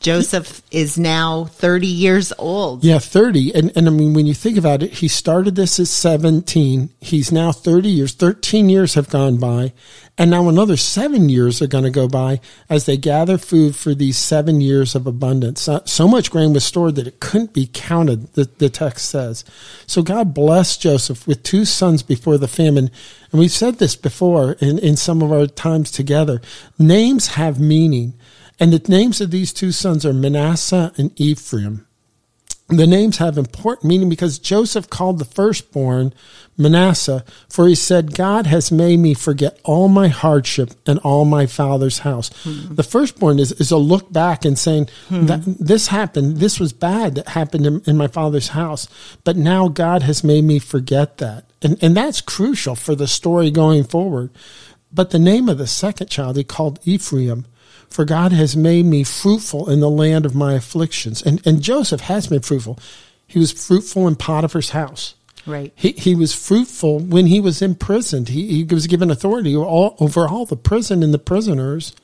Joseph 0.04 0.60
is 0.70 0.98
now 0.98 1.46
30 1.46 1.86
years 1.86 2.30
old. 2.38 2.84
Yeah, 2.84 2.98
30. 2.98 3.54
And, 3.54 3.72
and 3.74 3.86
I 3.86 3.90
mean, 3.90 4.12
when 4.12 4.26
you 4.26 4.34
think 4.34 4.58
about 4.58 4.82
it, 4.82 4.92
he 4.92 5.08
started 5.08 5.56
this 5.56 5.80
at 5.80 5.86
17. 5.86 6.90
He's 7.00 7.32
now 7.32 7.52
30 7.52 7.88
years. 7.88 8.12
13 8.12 8.68
years 8.68 8.92
have 8.94 9.08
gone 9.08 9.38
by. 9.38 9.72
And 10.18 10.30
now 10.30 10.46
another 10.50 10.76
seven 10.76 11.30
years 11.30 11.62
are 11.62 11.66
going 11.66 11.84
to 11.84 11.90
go 11.90 12.06
by 12.06 12.40
as 12.68 12.84
they 12.84 12.98
gather 12.98 13.38
food 13.38 13.76
for 13.76 13.94
these 13.94 14.18
seven 14.18 14.60
years 14.60 14.94
of 14.94 15.06
abundance. 15.06 15.66
So, 15.86 16.06
much 16.06 16.30
grain 16.30 16.52
was 16.52 16.64
stored 16.66 16.96
that 16.96 17.06
it 17.06 17.18
couldn't 17.18 17.54
be 17.54 17.70
counted, 17.72 18.34
the, 18.34 18.44
the 18.44 18.68
text 18.68 19.08
says. 19.08 19.42
So 19.86 20.02
God 20.02 20.34
blessed 20.34 20.82
Joseph 20.82 21.26
with 21.26 21.42
two 21.42 21.64
sons 21.64 22.02
before 22.02 22.36
the 22.36 22.46
famine. 22.46 22.90
And 23.32 23.40
we've 23.40 23.50
said 23.50 23.78
this 23.78 23.96
before 23.96 24.52
in, 24.60 24.78
in 24.78 24.96
some 24.96 25.22
of 25.22 25.32
our 25.32 25.46
times 25.46 25.90
together. 25.90 26.42
Names 26.78 27.28
have 27.28 27.58
meaning. 27.58 28.12
And 28.60 28.72
the 28.72 28.90
names 28.90 29.20
of 29.20 29.30
these 29.30 29.52
two 29.52 29.72
sons 29.72 30.06
are 30.06 30.12
Manasseh 30.12 30.92
and 30.96 31.18
Ephraim. 31.20 31.86
The 32.68 32.86
names 32.86 33.18
have 33.18 33.36
important 33.36 33.90
meaning 33.90 34.08
because 34.08 34.38
Joseph 34.38 34.88
called 34.88 35.18
the 35.18 35.26
firstborn 35.26 36.14
Manasseh, 36.56 37.22
for 37.50 37.68
he 37.68 37.74
said, 37.74 38.14
God 38.14 38.46
has 38.46 38.72
made 38.72 39.00
me 39.00 39.12
forget 39.12 39.58
all 39.64 39.88
my 39.88 40.08
hardship 40.08 40.70
and 40.86 40.98
all 41.00 41.26
my 41.26 41.44
father's 41.44 41.98
house. 41.98 42.30
Mm-hmm. 42.30 42.76
The 42.76 42.82
firstborn 42.82 43.38
is, 43.38 43.52
is 43.52 43.70
a 43.70 43.76
look 43.76 44.10
back 44.10 44.46
and 44.46 44.58
saying, 44.58 44.86
mm-hmm. 45.08 45.26
that 45.26 45.42
this 45.44 45.88
happened, 45.88 46.38
this 46.38 46.58
was 46.58 46.72
bad 46.72 47.16
that 47.16 47.28
happened 47.28 47.66
in, 47.66 47.82
in, 47.86 47.98
my 47.98 48.08
father's 48.08 48.48
house, 48.48 48.88
but 49.24 49.36
now 49.36 49.68
God 49.68 50.02
has 50.02 50.24
made 50.24 50.44
me 50.44 50.58
forget 50.58 51.18
that. 51.18 51.44
And, 51.60 51.76
and 51.82 51.94
that's 51.94 52.22
crucial 52.22 52.76
for 52.76 52.94
the 52.94 53.06
story 53.06 53.50
going 53.50 53.84
forward. 53.84 54.30
But 54.94 55.10
the 55.10 55.18
name 55.18 55.48
of 55.48 55.58
the 55.58 55.66
second 55.66 56.08
child 56.08 56.36
he 56.36 56.44
called 56.44 56.78
Ephraim, 56.84 57.46
for 57.88 58.04
God 58.04 58.32
has 58.32 58.56
made 58.56 58.86
me 58.86 59.02
fruitful 59.02 59.68
in 59.68 59.80
the 59.80 59.90
land 59.90 60.24
of 60.24 60.34
my 60.34 60.54
afflictions. 60.54 61.20
And, 61.22 61.44
and 61.46 61.62
Joseph 61.62 62.02
has 62.02 62.28
been 62.28 62.42
fruitful. 62.42 62.78
He 63.26 63.38
was 63.38 63.50
fruitful 63.52 64.06
in 64.06 64.16
Potiphar's 64.16 64.70
house. 64.70 65.14
Right. 65.46 65.72
He, 65.74 65.92
he 65.92 66.14
was 66.14 66.34
fruitful 66.34 67.00
when 67.00 67.26
he 67.26 67.40
was 67.40 67.60
imprisoned. 67.60 68.30
He, 68.30 68.46
he 68.46 68.64
was 68.64 68.86
given 68.86 69.10
authority 69.10 69.56
all, 69.56 69.96
over 69.98 70.28
all 70.28 70.46
the 70.46 70.56
prison 70.56 71.02
and 71.02 71.12
the 71.12 71.18
prisoners. 71.18 71.94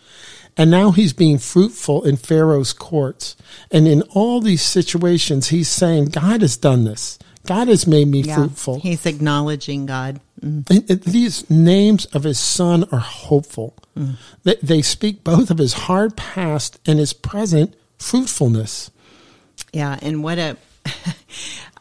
And 0.56 0.70
now 0.70 0.90
he's 0.90 1.12
being 1.12 1.38
fruitful 1.38 2.04
in 2.04 2.16
Pharaoh's 2.16 2.73
courts. 2.73 3.37
And 3.70 3.87
in 3.87 4.02
all 4.11 4.40
these 4.40 4.62
situations, 4.62 5.49
he's 5.49 5.68
saying, 5.68 6.06
God 6.06 6.42
has 6.42 6.56
done 6.56 6.85
this. 6.85 7.18
God 7.47 7.68
has 7.68 7.87
made 7.87 8.09
me 8.09 8.20
yeah, 8.20 8.37
fruitful. 8.37 8.80
He's 8.80 9.06
acknowledging 9.06 9.87
God. 9.87 10.20
Mm. 10.40 10.68
And, 10.70 10.90
and 10.90 11.02
these 11.02 11.49
names 11.50 12.04
of 12.06 12.25
his 12.25 12.38
son 12.38 12.85
are 12.92 12.99
hopeful. 12.99 13.75
Mm. 13.97 14.16
They, 14.44 14.56
they 14.62 14.82
speak 14.82 15.25
both 15.25 15.50
of 15.50 15.59
his 15.59 15.73
hard 15.73 16.16
past 16.16 16.78
and 16.87 16.99
his 16.99 17.12
present 17.12 17.75
fruitfulness. 17.99 18.90
Yeah, 19.73 19.99
and 20.02 20.23
what 20.23 20.38
a 20.38 20.56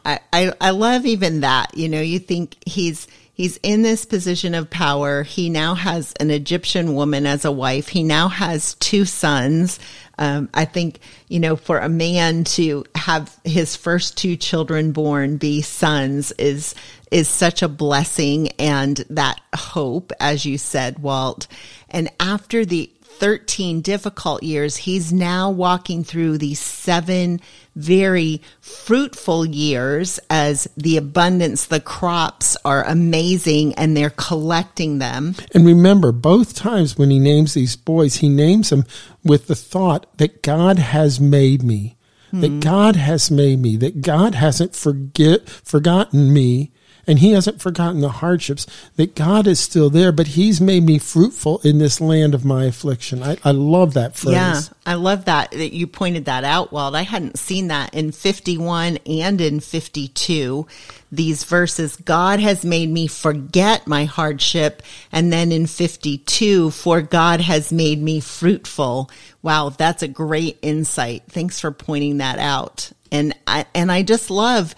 I, 0.04 0.20
I 0.32 0.52
I 0.60 0.70
love 0.70 1.06
even 1.06 1.40
that. 1.40 1.76
You 1.76 1.88
know, 1.88 2.00
you 2.00 2.18
think 2.18 2.56
he's 2.66 3.06
he's 3.40 3.58
in 3.62 3.80
this 3.80 4.04
position 4.04 4.54
of 4.54 4.68
power. 4.68 5.22
He 5.22 5.48
now 5.48 5.74
has 5.74 6.12
an 6.20 6.30
Egyptian 6.30 6.94
woman 6.94 7.24
as 7.24 7.46
a 7.46 7.50
wife. 7.50 7.88
He 7.88 8.02
now 8.02 8.28
has 8.28 8.74
two 8.74 9.06
sons. 9.06 9.80
Um, 10.18 10.50
I 10.52 10.66
think, 10.66 11.00
you 11.28 11.40
know, 11.40 11.56
for 11.56 11.78
a 11.78 11.88
man 11.88 12.44
to 12.44 12.84
have 12.94 13.34
his 13.42 13.76
first 13.76 14.18
two 14.18 14.36
children 14.36 14.92
born 14.92 15.38
be 15.38 15.62
sons 15.62 16.32
is, 16.32 16.74
is 17.10 17.30
such 17.30 17.62
a 17.62 17.68
blessing 17.68 18.48
and 18.58 18.98
that 19.08 19.40
hope, 19.56 20.12
as 20.20 20.44
you 20.44 20.58
said, 20.58 20.98
Walt. 20.98 21.46
And 21.88 22.10
after 22.20 22.66
the 22.66 22.90
13 23.18 23.80
difficult 23.82 24.42
years, 24.42 24.76
he's 24.76 25.12
now 25.12 25.50
walking 25.50 26.04
through 26.04 26.38
these 26.38 26.58
seven 26.58 27.40
very 27.76 28.40
fruitful 28.60 29.44
years 29.44 30.18
as 30.28 30.68
the 30.76 30.96
abundance, 30.96 31.66
the 31.66 31.80
crops 31.80 32.56
are 32.64 32.84
amazing 32.84 33.74
and 33.74 33.96
they're 33.96 34.10
collecting 34.10 34.98
them. 34.98 35.34
And 35.54 35.66
remember, 35.66 36.12
both 36.12 36.54
times 36.54 36.96
when 36.96 37.10
he 37.10 37.18
names 37.18 37.54
these 37.54 37.76
boys, 37.76 38.16
he 38.16 38.28
names 38.28 38.70
them 38.70 38.84
with 39.24 39.46
the 39.46 39.54
thought 39.54 40.06
that 40.18 40.42
God 40.42 40.78
has 40.78 41.20
made 41.20 41.62
me. 41.62 41.96
That 42.32 42.48
hmm. 42.48 42.60
God 42.60 42.94
has 42.94 43.28
made 43.28 43.58
me, 43.58 43.76
that 43.78 44.02
God 44.02 44.36
hasn't 44.36 44.76
forget, 44.76 45.48
forgotten 45.48 46.32
me, 46.32 46.70
and 47.10 47.18
he 47.18 47.32
hasn't 47.32 47.60
forgotten 47.60 48.02
the 48.02 48.08
hardships 48.08 48.68
that 48.94 49.16
God 49.16 49.48
is 49.48 49.58
still 49.58 49.90
there, 49.90 50.12
but 50.12 50.28
he's 50.28 50.60
made 50.60 50.84
me 50.84 51.00
fruitful 51.00 51.60
in 51.64 51.78
this 51.78 52.00
land 52.00 52.36
of 52.36 52.44
my 52.44 52.66
affliction. 52.66 53.20
I, 53.20 53.36
I 53.42 53.50
love 53.50 53.94
that 53.94 54.14
phrase. 54.14 54.34
Yeah, 54.34 54.60
I 54.86 54.94
love 54.94 55.24
that 55.24 55.50
that 55.50 55.74
you 55.74 55.88
pointed 55.88 56.26
that 56.26 56.44
out, 56.44 56.72
Walt. 56.72 56.94
I 56.94 57.02
hadn't 57.02 57.36
seen 57.36 57.66
that 57.66 57.94
in 57.94 58.12
51 58.12 58.98
and 59.06 59.40
in 59.40 59.58
52. 59.58 60.68
These 61.10 61.42
verses, 61.42 61.96
God 61.96 62.38
has 62.38 62.64
made 62.64 62.88
me 62.88 63.08
forget 63.08 63.88
my 63.88 64.04
hardship. 64.04 64.80
And 65.10 65.32
then 65.32 65.50
in 65.50 65.66
52, 65.66 66.70
for 66.70 67.02
God 67.02 67.40
has 67.40 67.72
made 67.72 68.00
me 68.00 68.20
fruitful. 68.20 69.10
Wow, 69.42 69.70
that's 69.70 70.04
a 70.04 70.08
great 70.08 70.60
insight. 70.62 71.24
Thanks 71.28 71.58
for 71.58 71.72
pointing 71.72 72.18
that 72.18 72.38
out. 72.38 72.92
And 73.12 73.34
I, 73.46 73.66
and 73.74 73.90
I 73.90 74.02
just 74.02 74.30
love 74.30 74.74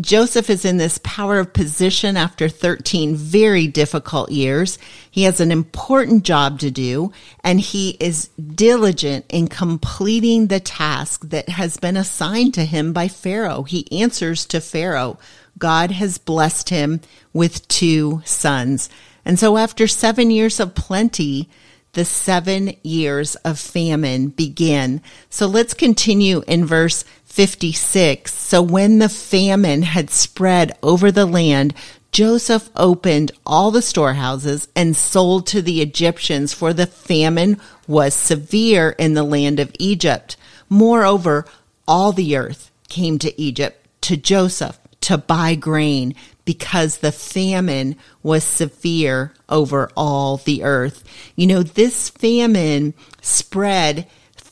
Joseph 0.00 0.50
is 0.50 0.66
in 0.66 0.76
this 0.76 0.98
power 1.02 1.38
of 1.38 1.54
position 1.54 2.18
after 2.18 2.50
13 2.50 3.16
very 3.16 3.66
difficult 3.66 4.30
years. 4.30 4.78
He 5.10 5.22
has 5.22 5.40
an 5.40 5.50
important 5.50 6.22
job 6.22 6.58
to 6.60 6.70
do 6.70 7.12
and 7.42 7.58
he 7.58 7.96
is 7.98 8.28
diligent 8.28 9.24
in 9.30 9.48
completing 9.48 10.48
the 10.48 10.60
task 10.60 11.28
that 11.30 11.48
has 11.48 11.78
been 11.78 11.96
assigned 11.96 12.52
to 12.54 12.64
him 12.66 12.92
by 12.92 13.08
Pharaoh. 13.08 13.62
He 13.62 14.00
answers 14.00 14.44
to 14.46 14.60
Pharaoh. 14.60 15.18
God 15.58 15.90
has 15.92 16.18
blessed 16.18 16.68
him 16.68 17.00
with 17.32 17.66
two 17.68 18.20
sons. 18.26 18.90
And 19.24 19.38
so 19.38 19.56
after 19.56 19.86
seven 19.86 20.30
years 20.30 20.60
of 20.60 20.74
plenty, 20.74 21.48
the 21.94 22.04
seven 22.04 22.76
years 22.82 23.36
of 23.36 23.58
famine 23.58 24.28
begin. 24.28 25.00
So 25.30 25.46
let's 25.46 25.72
continue 25.72 26.42
in 26.46 26.66
verse 26.66 27.06
56. 27.36 28.32
So 28.32 28.62
when 28.62 28.98
the 28.98 29.10
famine 29.10 29.82
had 29.82 30.08
spread 30.08 30.72
over 30.82 31.12
the 31.12 31.26
land, 31.26 31.74
Joseph 32.10 32.70
opened 32.74 33.30
all 33.44 33.70
the 33.70 33.82
storehouses 33.82 34.68
and 34.74 34.96
sold 34.96 35.46
to 35.48 35.60
the 35.60 35.82
Egyptians, 35.82 36.54
for 36.54 36.72
the 36.72 36.86
famine 36.86 37.60
was 37.86 38.14
severe 38.14 38.96
in 38.98 39.12
the 39.12 39.22
land 39.22 39.60
of 39.60 39.70
Egypt. 39.78 40.38
Moreover, 40.70 41.44
all 41.86 42.10
the 42.10 42.38
earth 42.38 42.70
came 42.88 43.18
to 43.18 43.38
Egypt 43.38 43.86
to 44.00 44.16
Joseph 44.16 44.78
to 45.02 45.18
buy 45.18 45.56
grain 45.56 46.14
because 46.46 46.98
the 46.98 47.12
famine 47.12 47.96
was 48.22 48.44
severe 48.44 49.34
over 49.50 49.90
all 49.94 50.38
the 50.38 50.64
earth. 50.64 51.04
You 51.36 51.48
know, 51.48 51.62
this 51.62 52.08
famine 52.08 52.94
spread 53.20 54.06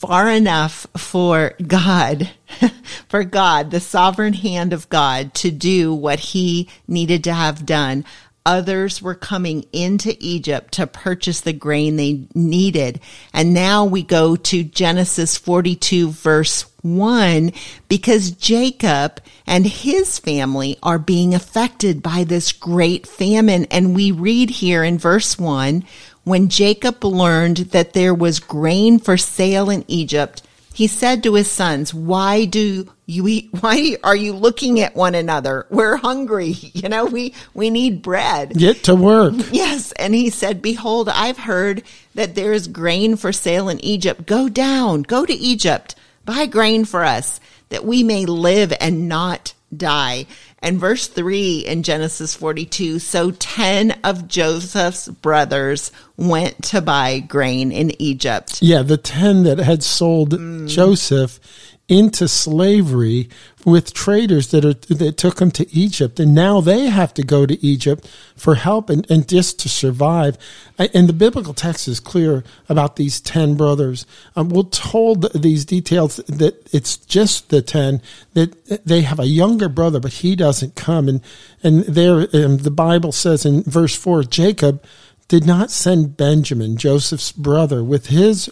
far 0.07 0.31
enough 0.31 0.87
for 0.97 1.55
God, 1.67 2.31
for 3.09 3.25
God, 3.25 3.71
the 3.71 3.81
sovereign 3.81 4.35
hand 4.35 4.73
of 4.73 4.89
God 4.89 5.35
to 5.35 5.51
do 5.51 5.95
what 5.95 6.21
he 6.21 6.69
needed 6.87 7.25
to 7.25 7.33
have 7.33 7.67
done. 7.67 8.05
Others 8.47 9.01
were 9.01 9.15
coming 9.15 9.65
into 9.73 10.15
Egypt 10.21 10.73
to 10.75 10.87
purchase 10.87 11.41
the 11.41 11.55
grain 11.55 11.97
they 11.97 12.27
needed. 12.35 13.01
And 13.33 13.55
now 13.55 13.87
we 13.87 14.03
go 14.03 14.37
to 14.37 14.63
Genesis 14.63 15.39
42 15.39 16.11
verse 16.11 16.67
1 16.83 17.53
because 17.89 18.33
Jacob 18.33 19.23
and 19.47 19.67
his 19.67 20.19
family 20.19 20.79
are 20.83 20.99
being 20.99 21.35
affected 21.35 22.03
by 22.03 22.25
this 22.25 22.53
great 22.53 23.07
famine. 23.07 23.65
And 23.71 23.95
we 23.95 24.11
read 24.11 24.51
here 24.51 24.85
in 24.85 24.99
verse 24.99 25.39
1 25.39 25.83
when 26.25 26.49
Jacob 26.49 27.05
learned 27.05 27.59
that 27.59 27.93
there 27.93 28.15
was 28.15 28.41
grain 28.41 28.99
for 28.99 29.17
sale 29.17 29.71
in 29.71 29.85
Egypt, 29.89 30.43
he 30.75 30.89
said 30.89 31.23
to 31.23 31.35
his 31.35 31.49
sons, 31.49 31.95
why 31.95 32.47
do 32.47 32.93
you 33.07 33.29
eat, 33.29 33.51
why 33.61 33.97
are 34.03 34.17
you 34.17 34.33
looking 34.33 34.81
at 34.81 34.97
one 34.97 35.15
another? 35.15 35.67
We're 35.71 35.97
hungry. 35.97 36.57
You 36.75 36.91
know, 36.91 37.07
we, 37.07 37.35
we 37.55 37.71
need 37.71 38.03
bread. 38.03 38.53
Get 38.53 38.85
to 38.85 38.95
work. 38.95 39.35
Yes. 39.53 39.93
And 39.93 40.15
he 40.15 40.29
said, 40.29 40.61
behold, 40.61 41.09
I've 41.09 41.39
heard 41.39 41.83
that 42.15 42.35
there 42.35 42.53
is 42.53 42.69
grain 42.69 43.17
for 43.17 43.33
sale 43.33 43.69
in 43.69 43.83
Egypt. 43.83 44.27
Go 44.27 44.49
down, 44.49 45.03
go 45.03 45.25
to 45.25 45.33
Egypt, 45.33 45.95
buy 46.25 46.45
grain 46.47 46.85
for 46.85 47.05
us 47.05 47.41
that 47.69 47.85
we 47.85 48.03
may 48.03 48.27
live 48.27 48.73
and 48.81 49.09
not 49.09 49.55
die. 49.75 50.27
And 50.65 50.81
verse 50.81 51.09
3 51.09 51.67
in 51.67 51.83
Genesis 51.83 52.35
42 52.35 52.99
so 52.99 53.33
10 53.33 54.01
of 54.03 54.27
Joseph's 54.27 55.09
brothers 55.09 55.93
went 56.17 56.65
to 56.65 56.81
buy 56.81 57.19
grain 57.19 57.71
in 57.71 58.01
Egypt. 58.01 58.63
Yeah, 58.63 58.81
the 58.81 58.97
10 58.97 59.43
that 59.43 59.59
had 59.59 59.83
sold 59.83 60.31
mm. 60.31 60.67
Joseph 60.67 61.39
into 61.87 62.27
slavery 62.27 63.29
with 63.67 63.93
traders 63.93 64.51
that 64.51 64.65
are 64.65 64.73
that 64.95 65.19
took 65.19 65.37
them 65.37 65.51
to 65.51 65.71
Egypt, 65.71 66.19
and 66.19 66.35
now 66.35 66.61
they 66.61 66.87
have 66.87 67.13
to 67.13 67.23
go 67.23 67.45
to 67.45 67.63
Egypt 67.63 68.11
for 68.37 68.55
help 68.55 68.89
and, 68.89 69.11
and 69.11 69.29
just 69.29 69.59
to 69.61 69.69
survive. 69.69 70.39
And 70.79 71.09
the 71.09 71.13
biblical 71.13 71.53
text 71.53 71.87
is 71.87 72.01
clear 72.01 72.43
about 72.71 72.97
these 72.97 73.21
ten 73.21 73.55
brothers. 73.55 74.07
Um, 74.35 74.49
we're 74.49 74.63
told 74.65 75.31
these 75.35 75.67
details 75.67 76.17
that 76.17 76.69
it's 76.73 76.97
just 76.97 77.51
the 77.51 77.61
ten 77.61 78.01
that 78.33 78.87
they 78.87 79.03
have 79.03 79.21
a 79.21 79.27
younger 79.27 79.69
brother, 79.69 80.01
but 80.01 80.15
he 80.15 80.35
doesn't 80.35 80.77
come. 80.77 81.07
And 81.09 81.21
and 81.63 81.85
there, 81.85 82.29
um, 82.33 82.59
the 82.59 82.71
Bible 82.71 83.13
says 83.13 83.45
in 83.45 83.63
verse 83.63 83.95
four, 83.95 84.25
Jacob 84.25 84.83
did 85.29 85.47
not 85.47 85.71
send 85.71 86.17
Benjamin, 86.17 86.77
Joseph's 86.77 87.33
brother, 87.33 87.85
with 87.85 88.07
his 88.07 88.51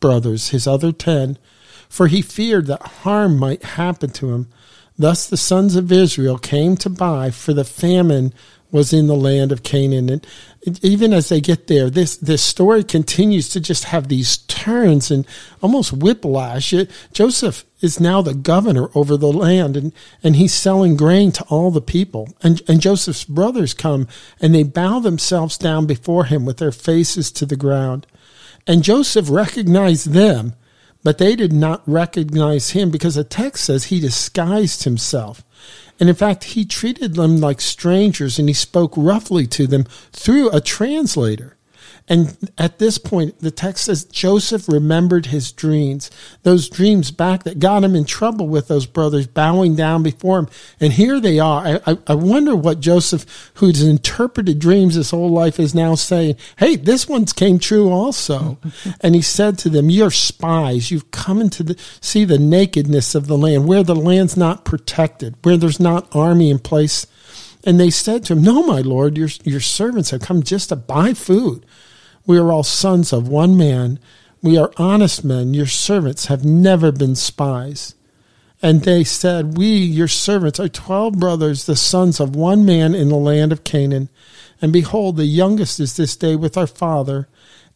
brothers, 0.00 0.48
his 0.48 0.66
other 0.66 0.92
ten 0.92 1.36
for 1.90 2.06
he 2.06 2.22
feared 2.22 2.66
that 2.68 2.82
harm 2.82 3.36
might 3.36 3.62
happen 3.62 4.08
to 4.10 4.32
him. 4.32 4.48
Thus 4.96 5.26
the 5.26 5.36
sons 5.36 5.76
of 5.76 5.90
Israel 5.90 6.38
came 6.38 6.76
to 6.78 6.88
buy, 6.88 7.30
for 7.30 7.52
the 7.52 7.64
famine 7.64 8.32
was 8.70 8.92
in 8.92 9.08
the 9.08 9.16
land 9.16 9.50
of 9.50 9.64
Canaan. 9.64 10.08
And 10.08 10.26
even 10.84 11.12
as 11.12 11.28
they 11.28 11.40
get 11.40 11.66
there, 11.66 11.90
this, 11.90 12.16
this 12.16 12.42
story 12.42 12.84
continues 12.84 13.48
to 13.48 13.60
just 13.60 13.84
have 13.84 14.06
these 14.06 14.38
turns 14.38 15.10
and 15.10 15.26
almost 15.62 15.92
whiplash. 15.92 16.72
Joseph 17.12 17.64
is 17.80 17.98
now 17.98 18.22
the 18.22 18.34
governor 18.34 18.88
over 18.94 19.16
the 19.16 19.32
land 19.32 19.76
and, 19.76 19.92
and 20.22 20.36
he's 20.36 20.54
selling 20.54 20.96
grain 20.96 21.32
to 21.32 21.44
all 21.48 21.72
the 21.72 21.80
people. 21.80 22.32
And, 22.42 22.62
and 22.68 22.80
Joseph's 22.80 23.24
brothers 23.24 23.74
come 23.74 24.06
and 24.40 24.54
they 24.54 24.62
bow 24.62 25.00
themselves 25.00 25.58
down 25.58 25.86
before 25.86 26.26
him 26.26 26.44
with 26.44 26.58
their 26.58 26.72
faces 26.72 27.32
to 27.32 27.46
the 27.46 27.56
ground. 27.56 28.06
And 28.66 28.84
Joseph 28.84 29.28
recognized 29.28 30.12
them 30.12 30.54
but 31.02 31.18
they 31.18 31.36
did 31.36 31.52
not 31.52 31.82
recognize 31.86 32.70
him 32.70 32.90
because 32.90 33.14
the 33.14 33.24
text 33.24 33.64
says 33.64 33.84
he 33.84 34.00
disguised 34.00 34.84
himself. 34.84 35.42
And 35.98 36.08
in 36.08 36.14
fact, 36.14 36.44
he 36.44 36.64
treated 36.64 37.14
them 37.14 37.40
like 37.40 37.60
strangers 37.60 38.38
and 38.38 38.48
he 38.48 38.54
spoke 38.54 38.94
roughly 38.96 39.46
to 39.48 39.66
them 39.66 39.84
through 40.12 40.50
a 40.50 40.60
translator. 40.60 41.56
And 42.08 42.36
at 42.58 42.78
this 42.78 42.98
point, 42.98 43.38
the 43.38 43.50
text 43.50 43.84
says 43.84 44.04
Joseph 44.04 44.68
remembered 44.68 45.26
his 45.26 45.52
dreams, 45.52 46.10
those 46.42 46.68
dreams 46.68 47.10
back 47.10 47.44
that 47.44 47.60
got 47.60 47.84
him 47.84 47.94
in 47.94 48.04
trouble 48.04 48.48
with 48.48 48.68
those 48.68 48.86
brothers 48.86 49.26
bowing 49.26 49.76
down 49.76 50.02
before 50.02 50.40
him. 50.40 50.48
And 50.80 50.92
here 50.92 51.20
they 51.20 51.38
are. 51.38 51.80
I, 51.86 51.98
I 52.06 52.14
wonder 52.14 52.56
what 52.56 52.80
Joseph, 52.80 53.52
who's 53.54 53.82
interpreted 53.82 54.58
dreams 54.58 54.94
his 54.94 55.10
whole 55.10 55.30
life, 55.30 55.60
is 55.60 55.74
now 55.74 55.94
saying, 55.94 56.36
Hey, 56.58 56.76
this 56.76 57.08
one's 57.08 57.32
came 57.32 57.58
true 57.58 57.90
also. 57.90 58.58
and 59.00 59.14
he 59.14 59.22
said 59.22 59.58
to 59.58 59.68
them, 59.68 59.88
You're 59.88 60.10
spies. 60.10 60.90
You've 60.90 61.10
come 61.12 61.40
into 61.40 61.62
the, 61.62 61.78
see 62.00 62.24
the 62.24 62.38
nakedness 62.38 63.14
of 63.14 63.28
the 63.28 63.38
land, 63.38 63.68
where 63.68 63.84
the 63.84 63.94
land's 63.94 64.36
not 64.36 64.64
protected, 64.64 65.36
where 65.42 65.56
there's 65.56 65.80
not 65.80 66.14
army 66.14 66.50
in 66.50 66.58
place. 66.58 67.06
And 67.64 67.78
they 67.78 67.90
said 67.90 68.24
to 68.24 68.32
him, 68.32 68.42
No, 68.42 68.62
my 68.62 68.80
lord, 68.80 69.16
your, 69.16 69.28
your 69.44 69.60
servants 69.60 70.10
have 70.10 70.22
come 70.22 70.42
just 70.42 70.70
to 70.70 70.76
buy 70.76 71.14
food. 71.14 71.64
We 72.30 72.38
are 72.38 72.52
all 72.52 72.62
sons 72.62 73.12
of 73.12 73.26
one 73.26 73.56
man. 73.56 73.98
We 74.40 74.56
are 74.56 74.70
honest 74.76 75.24
men. 75.24 75.52
Your 75.52 75.66
servants 75.66 76.26
have 76.26 76.44
never 76.44 76.92
been 76.92 77.16
spies. 77.16 77.96
And 78.62 78.82
they 78.82 79.02
said, 79.02 79.56
We, 79.56 79.66
your 79.66 80.06
servants, 80.06 80.60
are 80.60 80.68
twelve 80.68 81.18
brothers, 81.18 81.66
the 81.66 81.74
sons 81.74 82.20
of 82.20 82.36
one 82.36 82.64
man 82.64 82.94
in 82.94 83.08
the 83.08 83.16
land 83.16 83.50
of 83.50 83.64
Canaan. 83.64 84.10
And 84.62 84.72
behold, 84.72 85.16
the 85.16 85.24
youngest 85.24 85.80
is 85.80 85.96
this 85.96 86.14
day 86.14 86.36
with 86.36 86.56
our 86.56 86.68
father, 86.68 87.26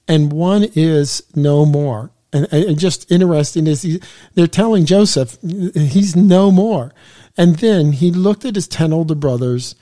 and 0.06 0.32
one 0.32 0.68
is 0.76 1.24
no 1.34 1.66
more. 1.66 2.12
And, 2.32 2.46
and 2.52 2.78
just 2.78 3.10
interesting 3.10 3.66
is 3.66 3.82
he, 3.82 4.00
they're 4.34 4.46
telling 4.46 4.84
Joseph, 4.84 5.36
he's 5.42 6.14
no 6.14 6.52
more. 6.52 6.94
And 7.36 7.56
then 7.56 7.90
he 7.90 8.12
looked 8.12 8.44
at 8.44 8.54
his 8.54 8.68
ten 8.68 8.92
older 8.92 9.16
brothers 9.16 9.74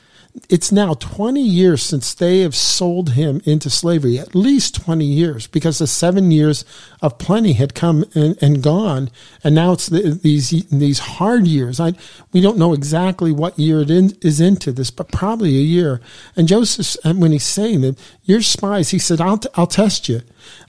it's 0.49 0.73
now 0.73 0.95
20 0.95 1.43
years 1.43 1.83
since 1.83 2.15
they 2.15 2.41
have 2.41 2.55
sold 2.55 3.11
him 3.11 3.43
into 3.45 3.69
slavery, 3.69 4.19
at 4.19 4.35
least 4.35 4.75
20 4.83 5.05
years, 5.05 5.47
because 5.47 5.79
the 5.79 5.87
seven 5.87 6.31
years 6.31 6.65
of 7.03 7.19
plenty 7.19 7.53
had 7.53 7.75
come 7.75 8.05
and, 8.15 8.43
and 8.43 8.63
gone. 8.63 9.11
And 9.45 9.55
now 9.55 9.73
it's 9.73 9.89
the, 9.89 10.19
these, 10.23 10.51
these 10.69 10.99
hard 10.99 11.47
years. 11.47 11.79
I, 11.79 11.93
we 12.33 12.41
don't 12.41 12.57
know 12.57 12.73
exactly 12.73 13.31
what 13.31 13.59
year 13.59 13.83
it 13.83 13.91
in, 13.91 14.17
is 14.23 14.41
into 14.41 14.73
this, 14.73 14.91
but 14.91 15.13
probably 15.13 15.51
a 15.59 15.63
year. 15.63 16.01
And 16.35 16.49
Joseph, 16.49 16.97
when 17.05 17.33
he's 17.33 17.45
saying 17.45 17.83
that, 17.83 17.99
you're 18.25 18.41
spies, 18.41 18.91
he 18.91 18.99
said, 18.99 19.21
I'll, 19.21 19.39
t- 19.39 19.51
I'll 19.55 19.67
test 19.67 20.09
you. 20.09 20.23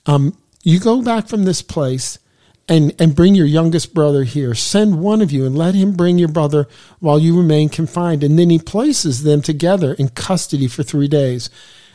Um, 0.06 0.38
you 0.64 0.80
go 0.80 1.02
back 1.02 1.28
from 1.28 1.46
this 1.46 1.62
place 1.62 2.20
and, 2.68 2.96
and 3.00 3.16
bring 3.16 3.36
your 3.36 3.46
youngest 3.46 3.94
brother 3.94 4.24
here. 4.24 4.54
Send 4.56 5.00
one 5.00 5.22
of 5.22 5.32
you 5.32 5.46
and 5.46 5.58
let 5.58 5.76
him 5.76 5.94
bring 5.94 6.18
your 6.18 6.30
brother 6.30 6.68
while 7.00 7.20
you 7.20 7.38
remain 7.38 7.70
confined. 7.70 8.24
And 8.24 8.40
then 8.40 8.50
he 8.50 8.60
places 8.60 9.24
them 9.24 9.42
together 9.42 9.94
in 9.94 10.10
custody 10.10 10.68
for 10.68 10.84
three 10.84 11.08
days. 11.08 11.50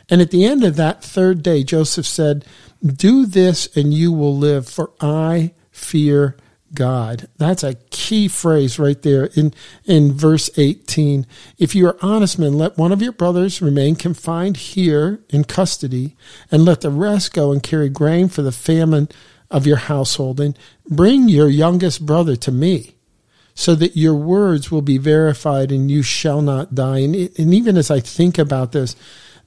And 0.09 0.21
at 0.21 0.31
the 0.31 0.45
end 0.45 0.63
of 0.63 0.75
that 0.75 1.03
third 1.03 1.43
day, 1.43 1.63
Joseph 1.63 2.05
said, 2.05 2.45
Do 2.83 3.25
this 3.25 3.75
and 3.75 3.93
you 3.93 4.11
will 4.11 4.35
live, 4.35 4.67
for 4.67 4.91
I 5.01 5.53
fear 5.71 6.35
God. 6.73 7.27
That's 7.37 7.63
a 7.63 7.75
key 7.89 8.27
phrase 8.27 8.79
right 8.79 9.01
there 9.01 9.25
in, 9.35 9.53
in 9.85 10.13
verse 10.13 10.49
18. 10.55 11.25
If 11.57 11.75
you 11.75 11.87
are 11.87 11.97
honest 12.01 12.37
men, 12.37 12.53
let 12.53 12.77
one 12.77 12.91
of 12.91 13.01
your 13.01 13.11
brothers 13.11 13.61
remain 13.61 13.95
confined 13.95 14.57
here 14.57 15.21
in 15.29 15.43
custody, 15.43 16.15
and 16.51 16.65
let 16.65 16.81
the 16.81 16.91
rest 16.91 17.33
go 17.33 17.51
and 17.51 17.61
carry 17.61 17.89
grain 17.89 18.29
for 18.29 18.41
the 18.41 18.51
famine 18.51 19.09
of 19.51 19.65
your 19.65 19.77
household 19.77 20.39
and 20.39 20.57
bring 20.87 21.29
your 21.29 21.49
youngest 21.49 22.05
brother 22.05 22.35
to 22.35 22.51
me 22.51 22.95
so 23.55 23.75
that 23.75 23.97
your 23.97 24.15
words 24.15 24.71
will 24.71 24.81
be 24.81 24.97
verified 24.97 25.71
and 25.71 25.91
you 25.91 26.01
shall 26.01 26.41
not 26.41 26.75
die. 26.75 26.99
And, 26.99 27.15
and 27.15 27.53
even 27.53 27.77
as 27.77 27.91
I 27.91 27.99
think 27.99 28.37
about 28.37 28.71
this, 28.71 28.95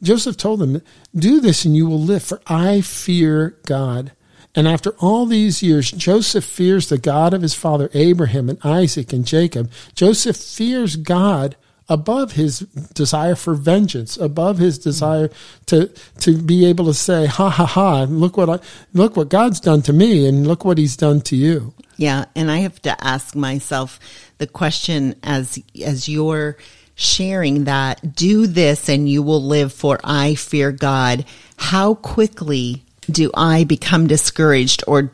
Joseph 0.03 0.37
told 0.37 0.61
them, 0.61 0.83
do 1.15 1.41
this 1.41 1.65
and 1.65 1.77
you 1.77 1.87
will 1.87 2.01
live 2.01 2.23
for 2.23 2.41
I 2.47 2.81
fear 2.81 3.57
God. 3.67 4.13
And 4.55 4.69
after 4.69 4.91
all 4.99 5.25
these 5.25 5.63
years, 5.63 5.91
Joseph 5.91 6.45
fears 6.45 6.89
the 6.89 6.99
God 6.99 7.33
of 7.33 7.43
his 7.43 7.55
father 7.55 7.89
Abraham 7.95 8.51
and 8.51 8.59
Isaac 8.63 9.13
and 9.13 9.25
Jacob. 9.25 9.71
Joseph 9.95 10.37
fears 10.37 10.97
God 10.97 11.57
above 11.93 12.33
his 12.33 12.61
desire 12.95 13.35
for 13.35 13.55
vengeance, 13.55 14.17
above 14.17 14.57
his 14.57 14.79
desire 14.79 15.29
to 15.67 15.91
to 16.21 16.39
be 16.39 16.65
able 16.65 16.87
to 16.87 16.95
say, 16.95 17.27
"Ha 17.27 17.51
ha 17.51 17.67
ha! 17.67 18.07
Look 18.09 18.37
what 18.39 18.49
I 18.49 18.59
look 18.95 19.17
what 19.17 19.29
God's 19.29 19.61
done 19.61 19.83
to 19.83 19.93
me, 19.93 20.27
and 20.27 20.47
look 20.47 20.65
what 20.65 20.79
He's 20.79 20.97
done 20.97 21.21
to 21.23 21.37
you." 21.37 21.75
Yeah, 21.99 22.25
and 22.35 22.51
I 22.51 22.59
have 22.59 22.81
to 22.83 23.05
ask 23.05 23.37
myself 23.37 24.01
the 24.39 24.47
question 24.47 25.15
as 25.23 25.59
as 25.85 26.09
you're 26.09 26.57
sharing 26.95 27.65
that, 27.65 28.17
"Do 28.17 28.47
this, 28.47 28.89
and 28.89 29.09
you 29.09 29.23
will 29.23 29.45
live." 29.45 29.73
For 29.73 30.01
I 30.03 30.35
fear 30.35 30.73
God. 30.73 31.25
How 31.57 31.95
quickly 31.95 32.83
do 33.11 33.31
I 33.35 33.65
become 33.65 34.07
discouraged, 34.07 34.83
or 34.87 35.13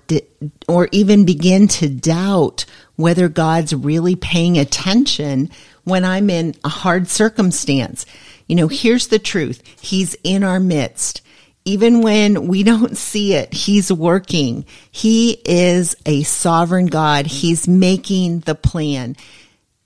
or 0.68 0.88
even 0.92 1.24
begin 1.24 1.66
to 1.68 1.88
doubt 1.88 2.64
whether 2.96 3.28
God's 3.28 3.72
really 3.72 4.16
paying 4.16 4.58
attention 4.58 5.50
when 5.88 6.04
I'm 6.04 6.30
in 6.30 6.54
a 6.64 6.68
hard 6.68 7.08
circumstance. 7.08 8.06
You 8.46 8.56
know, 8.56 8.68
here's 8.68 9.08
the 9.08 9.18
truth. 9.18 9.62
He's 9.80 10.14
in 10.24 10.44
our 10.44 10.60
midst. 10.60 11.22
Even 11.64 12.00
when 12.00 12.48
we 12.48 12.62
don't 12.64 12.96
see 12.96 13.34
it, 13.34 13.52
He's 13.52 13.92
working. 13.92 14.64
He 14.90 15.40
is 15.44 15.96
a 16.06 16.22
sovereign 16.22 16.86
God. 16.86 17.26
He's 17.26 17.68
making 17.68 18.40
the 18.40 18.54
plan. 18.54 19.16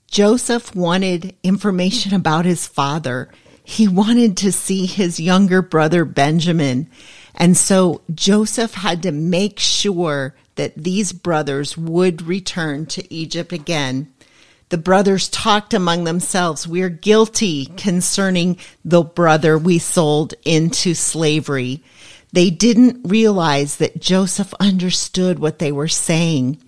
Joseph 0.07 0.75
wanted 0.75 1.35
information 1.43 2.13
about 2.15 2.45
his 2.45 2.67
father. 2.67 3.29
He 3.63 3.87
wanted 3.87 4.37
to 4.37 4.51
see 4.51 4.85
his 4.85 5.19
younger 5.19 5.61
brother 5.61 6.05
Benjamin. 6.05 6.89
And 7.35 7.57
so 7.57 8.01
Joseph 8.13 8.75
had 8.75 9.03
to 9.03 9.11
make 9.11 9.59
sure 9.59 10.35
that 10.55 10.75
these 10.75 11.13
brothers 11.13 11.77
would 11.77 12.21
return 12.21 12.85
to 12.85 13.11
Egypt 13.11 13.51
again. 13.51 14.12
The 14.69 14.77
brothers 14.77 15.29
talked 15.29 15.73
among 15.73 16.03
themselves. 16.03 16.67
We're 16.67 16.89
guilty 16.89 17.65
concerning 17.65 18.57
the 18.83 19.03
brother 19.03 19.57
we 19.57 19.77
sold 19.77 20.33
into 20.45 20.93
slavery. 20.93 21.83
They 22.31 22.49
didn't 22.49 23.07
realize 23.07 23.77
that 23.77 24.01
Joseph 24.01 24.53
understood 24.59 25.37
what 25.37 25.59
they 25.59 25.71
were 25.71 25.87
saying. 25.87 26.59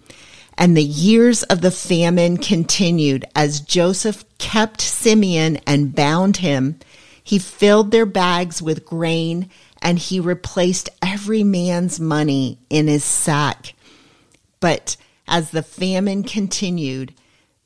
And 0.58 0.78
the 0.78 0.84
years 0.84 1.44
of 1.44 1.62
the 1.62 1.72
famine 1.72 2.38
continued 2.38 3.26
as 3.36 3.60
Joseph 3.60 4.24
kept 4.38 4.80
Simeon 4.80 5.58
and 5.68 5.96
bound 5.96 6.38
him. 6.38 6.80
He 7.24 7.40
filled 7.40 7.92
their 7.92 8.06
bags 8.06 8.62
with 8.62 8.86
grain 8.86 9.50
and 9.82 9.98
he 10.00 10.20
replaced 10.20 10.90
every 11.02 11.44
man's 11.44 12.00
money 12.00 12.60
in 12.70 12.88
his 12.88 13.04
sack. 13.04 13.74
But 14.60 14.96
as 15.28 15.52
the 15.52 15.64
famine 15.64 16.24
continued, 16.24 17.14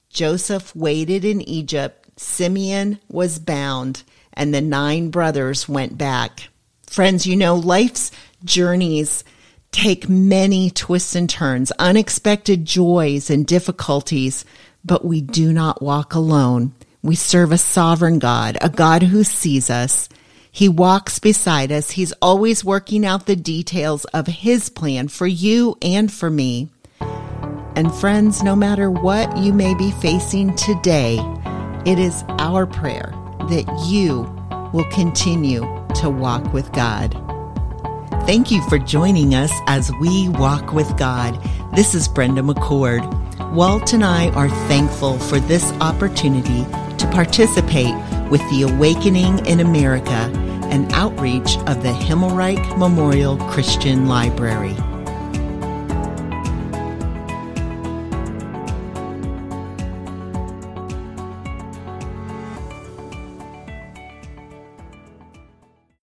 Joseph 0.09 0.75
waited 0.75 1.23
in 1.23 1.41
Egypt, 1.41 2.19
Simeon 2.19 2.99
was 3.07 3.39
bound, 3.39 4.03
and 4.33 4.53
the 4.53 4.61
nine 4.61 5.09
brothers 5.09 5.69
went 5.69 5.97
back. 5.97 6.49
Friends, 6.87 7.25
you 7.25 7.35
know, 7.35 7.55
life's 7.55 8.11
journeys 8.43 9.23
take 9.71 10.09
many 10.09 10.69
twists 10.69 11.15
and 11.15 11.29
turns, 11.29 11.71
unexpected 11.79 12.65
joys 12.65 13.29
and 13.29 13.45
difficulties, 13.45 14.45
but 14.83 15.05
we 15.05 15.21
do 15.21 15.53
not 15.53 15.81
walk 15.81 16.15
alone. 16.15 16.73
We 17.01 17.15
serve 17.15 17.51
a 17.51 17.57
sovereign 17.57 18.19
God, 18.19 18.57
a 18.61 18.69
God 18.69 19.03
who 19.03 19.23
sees 19.23 19.69
us. 19.69 20.09
He 20.51 20.67
walks 20.67 21.19
beside 21.19 21.71
us. 21.71 21.91
He's 21.91 22.11
always 22.13 22.65
working 22.65 23.05
out 23.05 23.25
the 23.25 23.35
details 23.35 24.05
of 24.05 24.27
His 24.27 24.69
plan 24.69 25.07
for 25.07 25.27
you 25.27 25.77
and 25.81 26.11
for 26.11 26.29
me. 26.29 26.69
And 27.79 27.95
friends, 27.95 28.43
no 28.43 28.57
matter 28.57 28.91
what 28.91 29.37
you 29.37 29.53
may 29.53 29.73
be 29.73 29.89
facing 29.89 30.53
today, 30.57 31.17
it 31.85 31.97
is 31.97 32.25
our 32.37 32.65
prayer 32.65 33.13
that 33.47 33.85
you 33.87 34.23
will 34.73 34.83
continue 34.91 35.61
to 36.01 36.09
walk 36.09 36.51
with 36.51 36.69
God. 36.73 37.13
Thank 38.25 38.51
you 38.51 38.61
for 38.67 38.79
joining 38.79 39.33
us 39.33 39.53
as 39.67 39.93
we 40.01 40.27
walk 40.27 40.73
with 40.73 40.97
God. 40.97 41.41
This 41.73 41.95
is 41.95 42.09
Brenda 42.09 42.41
McCord. 42.41 42.99
Walt 43.53 43.93
and 43.93 44.03
I 44.03 44.27
are 44.31 44.49
thankful 44.67 45.17
for 45.17 45.39
this 45.39 45.71
opportunity 45.79 46.65
to 46.97 47.09
participate 47.13 47.95
with 48.29 48.41
the 48.49 48.63
Awakening 48.63 49.45
in 49.45 49.61
America, 49.61 50.29
an 50.69 50.91
outreach 50.91 51.55
of 51.59 51.81
the 51.81 51.93
Himmelreich 51.93 52.77
Memorial 52.77 53.37
Christian 53.37 54.09
Library. 54.09 54.75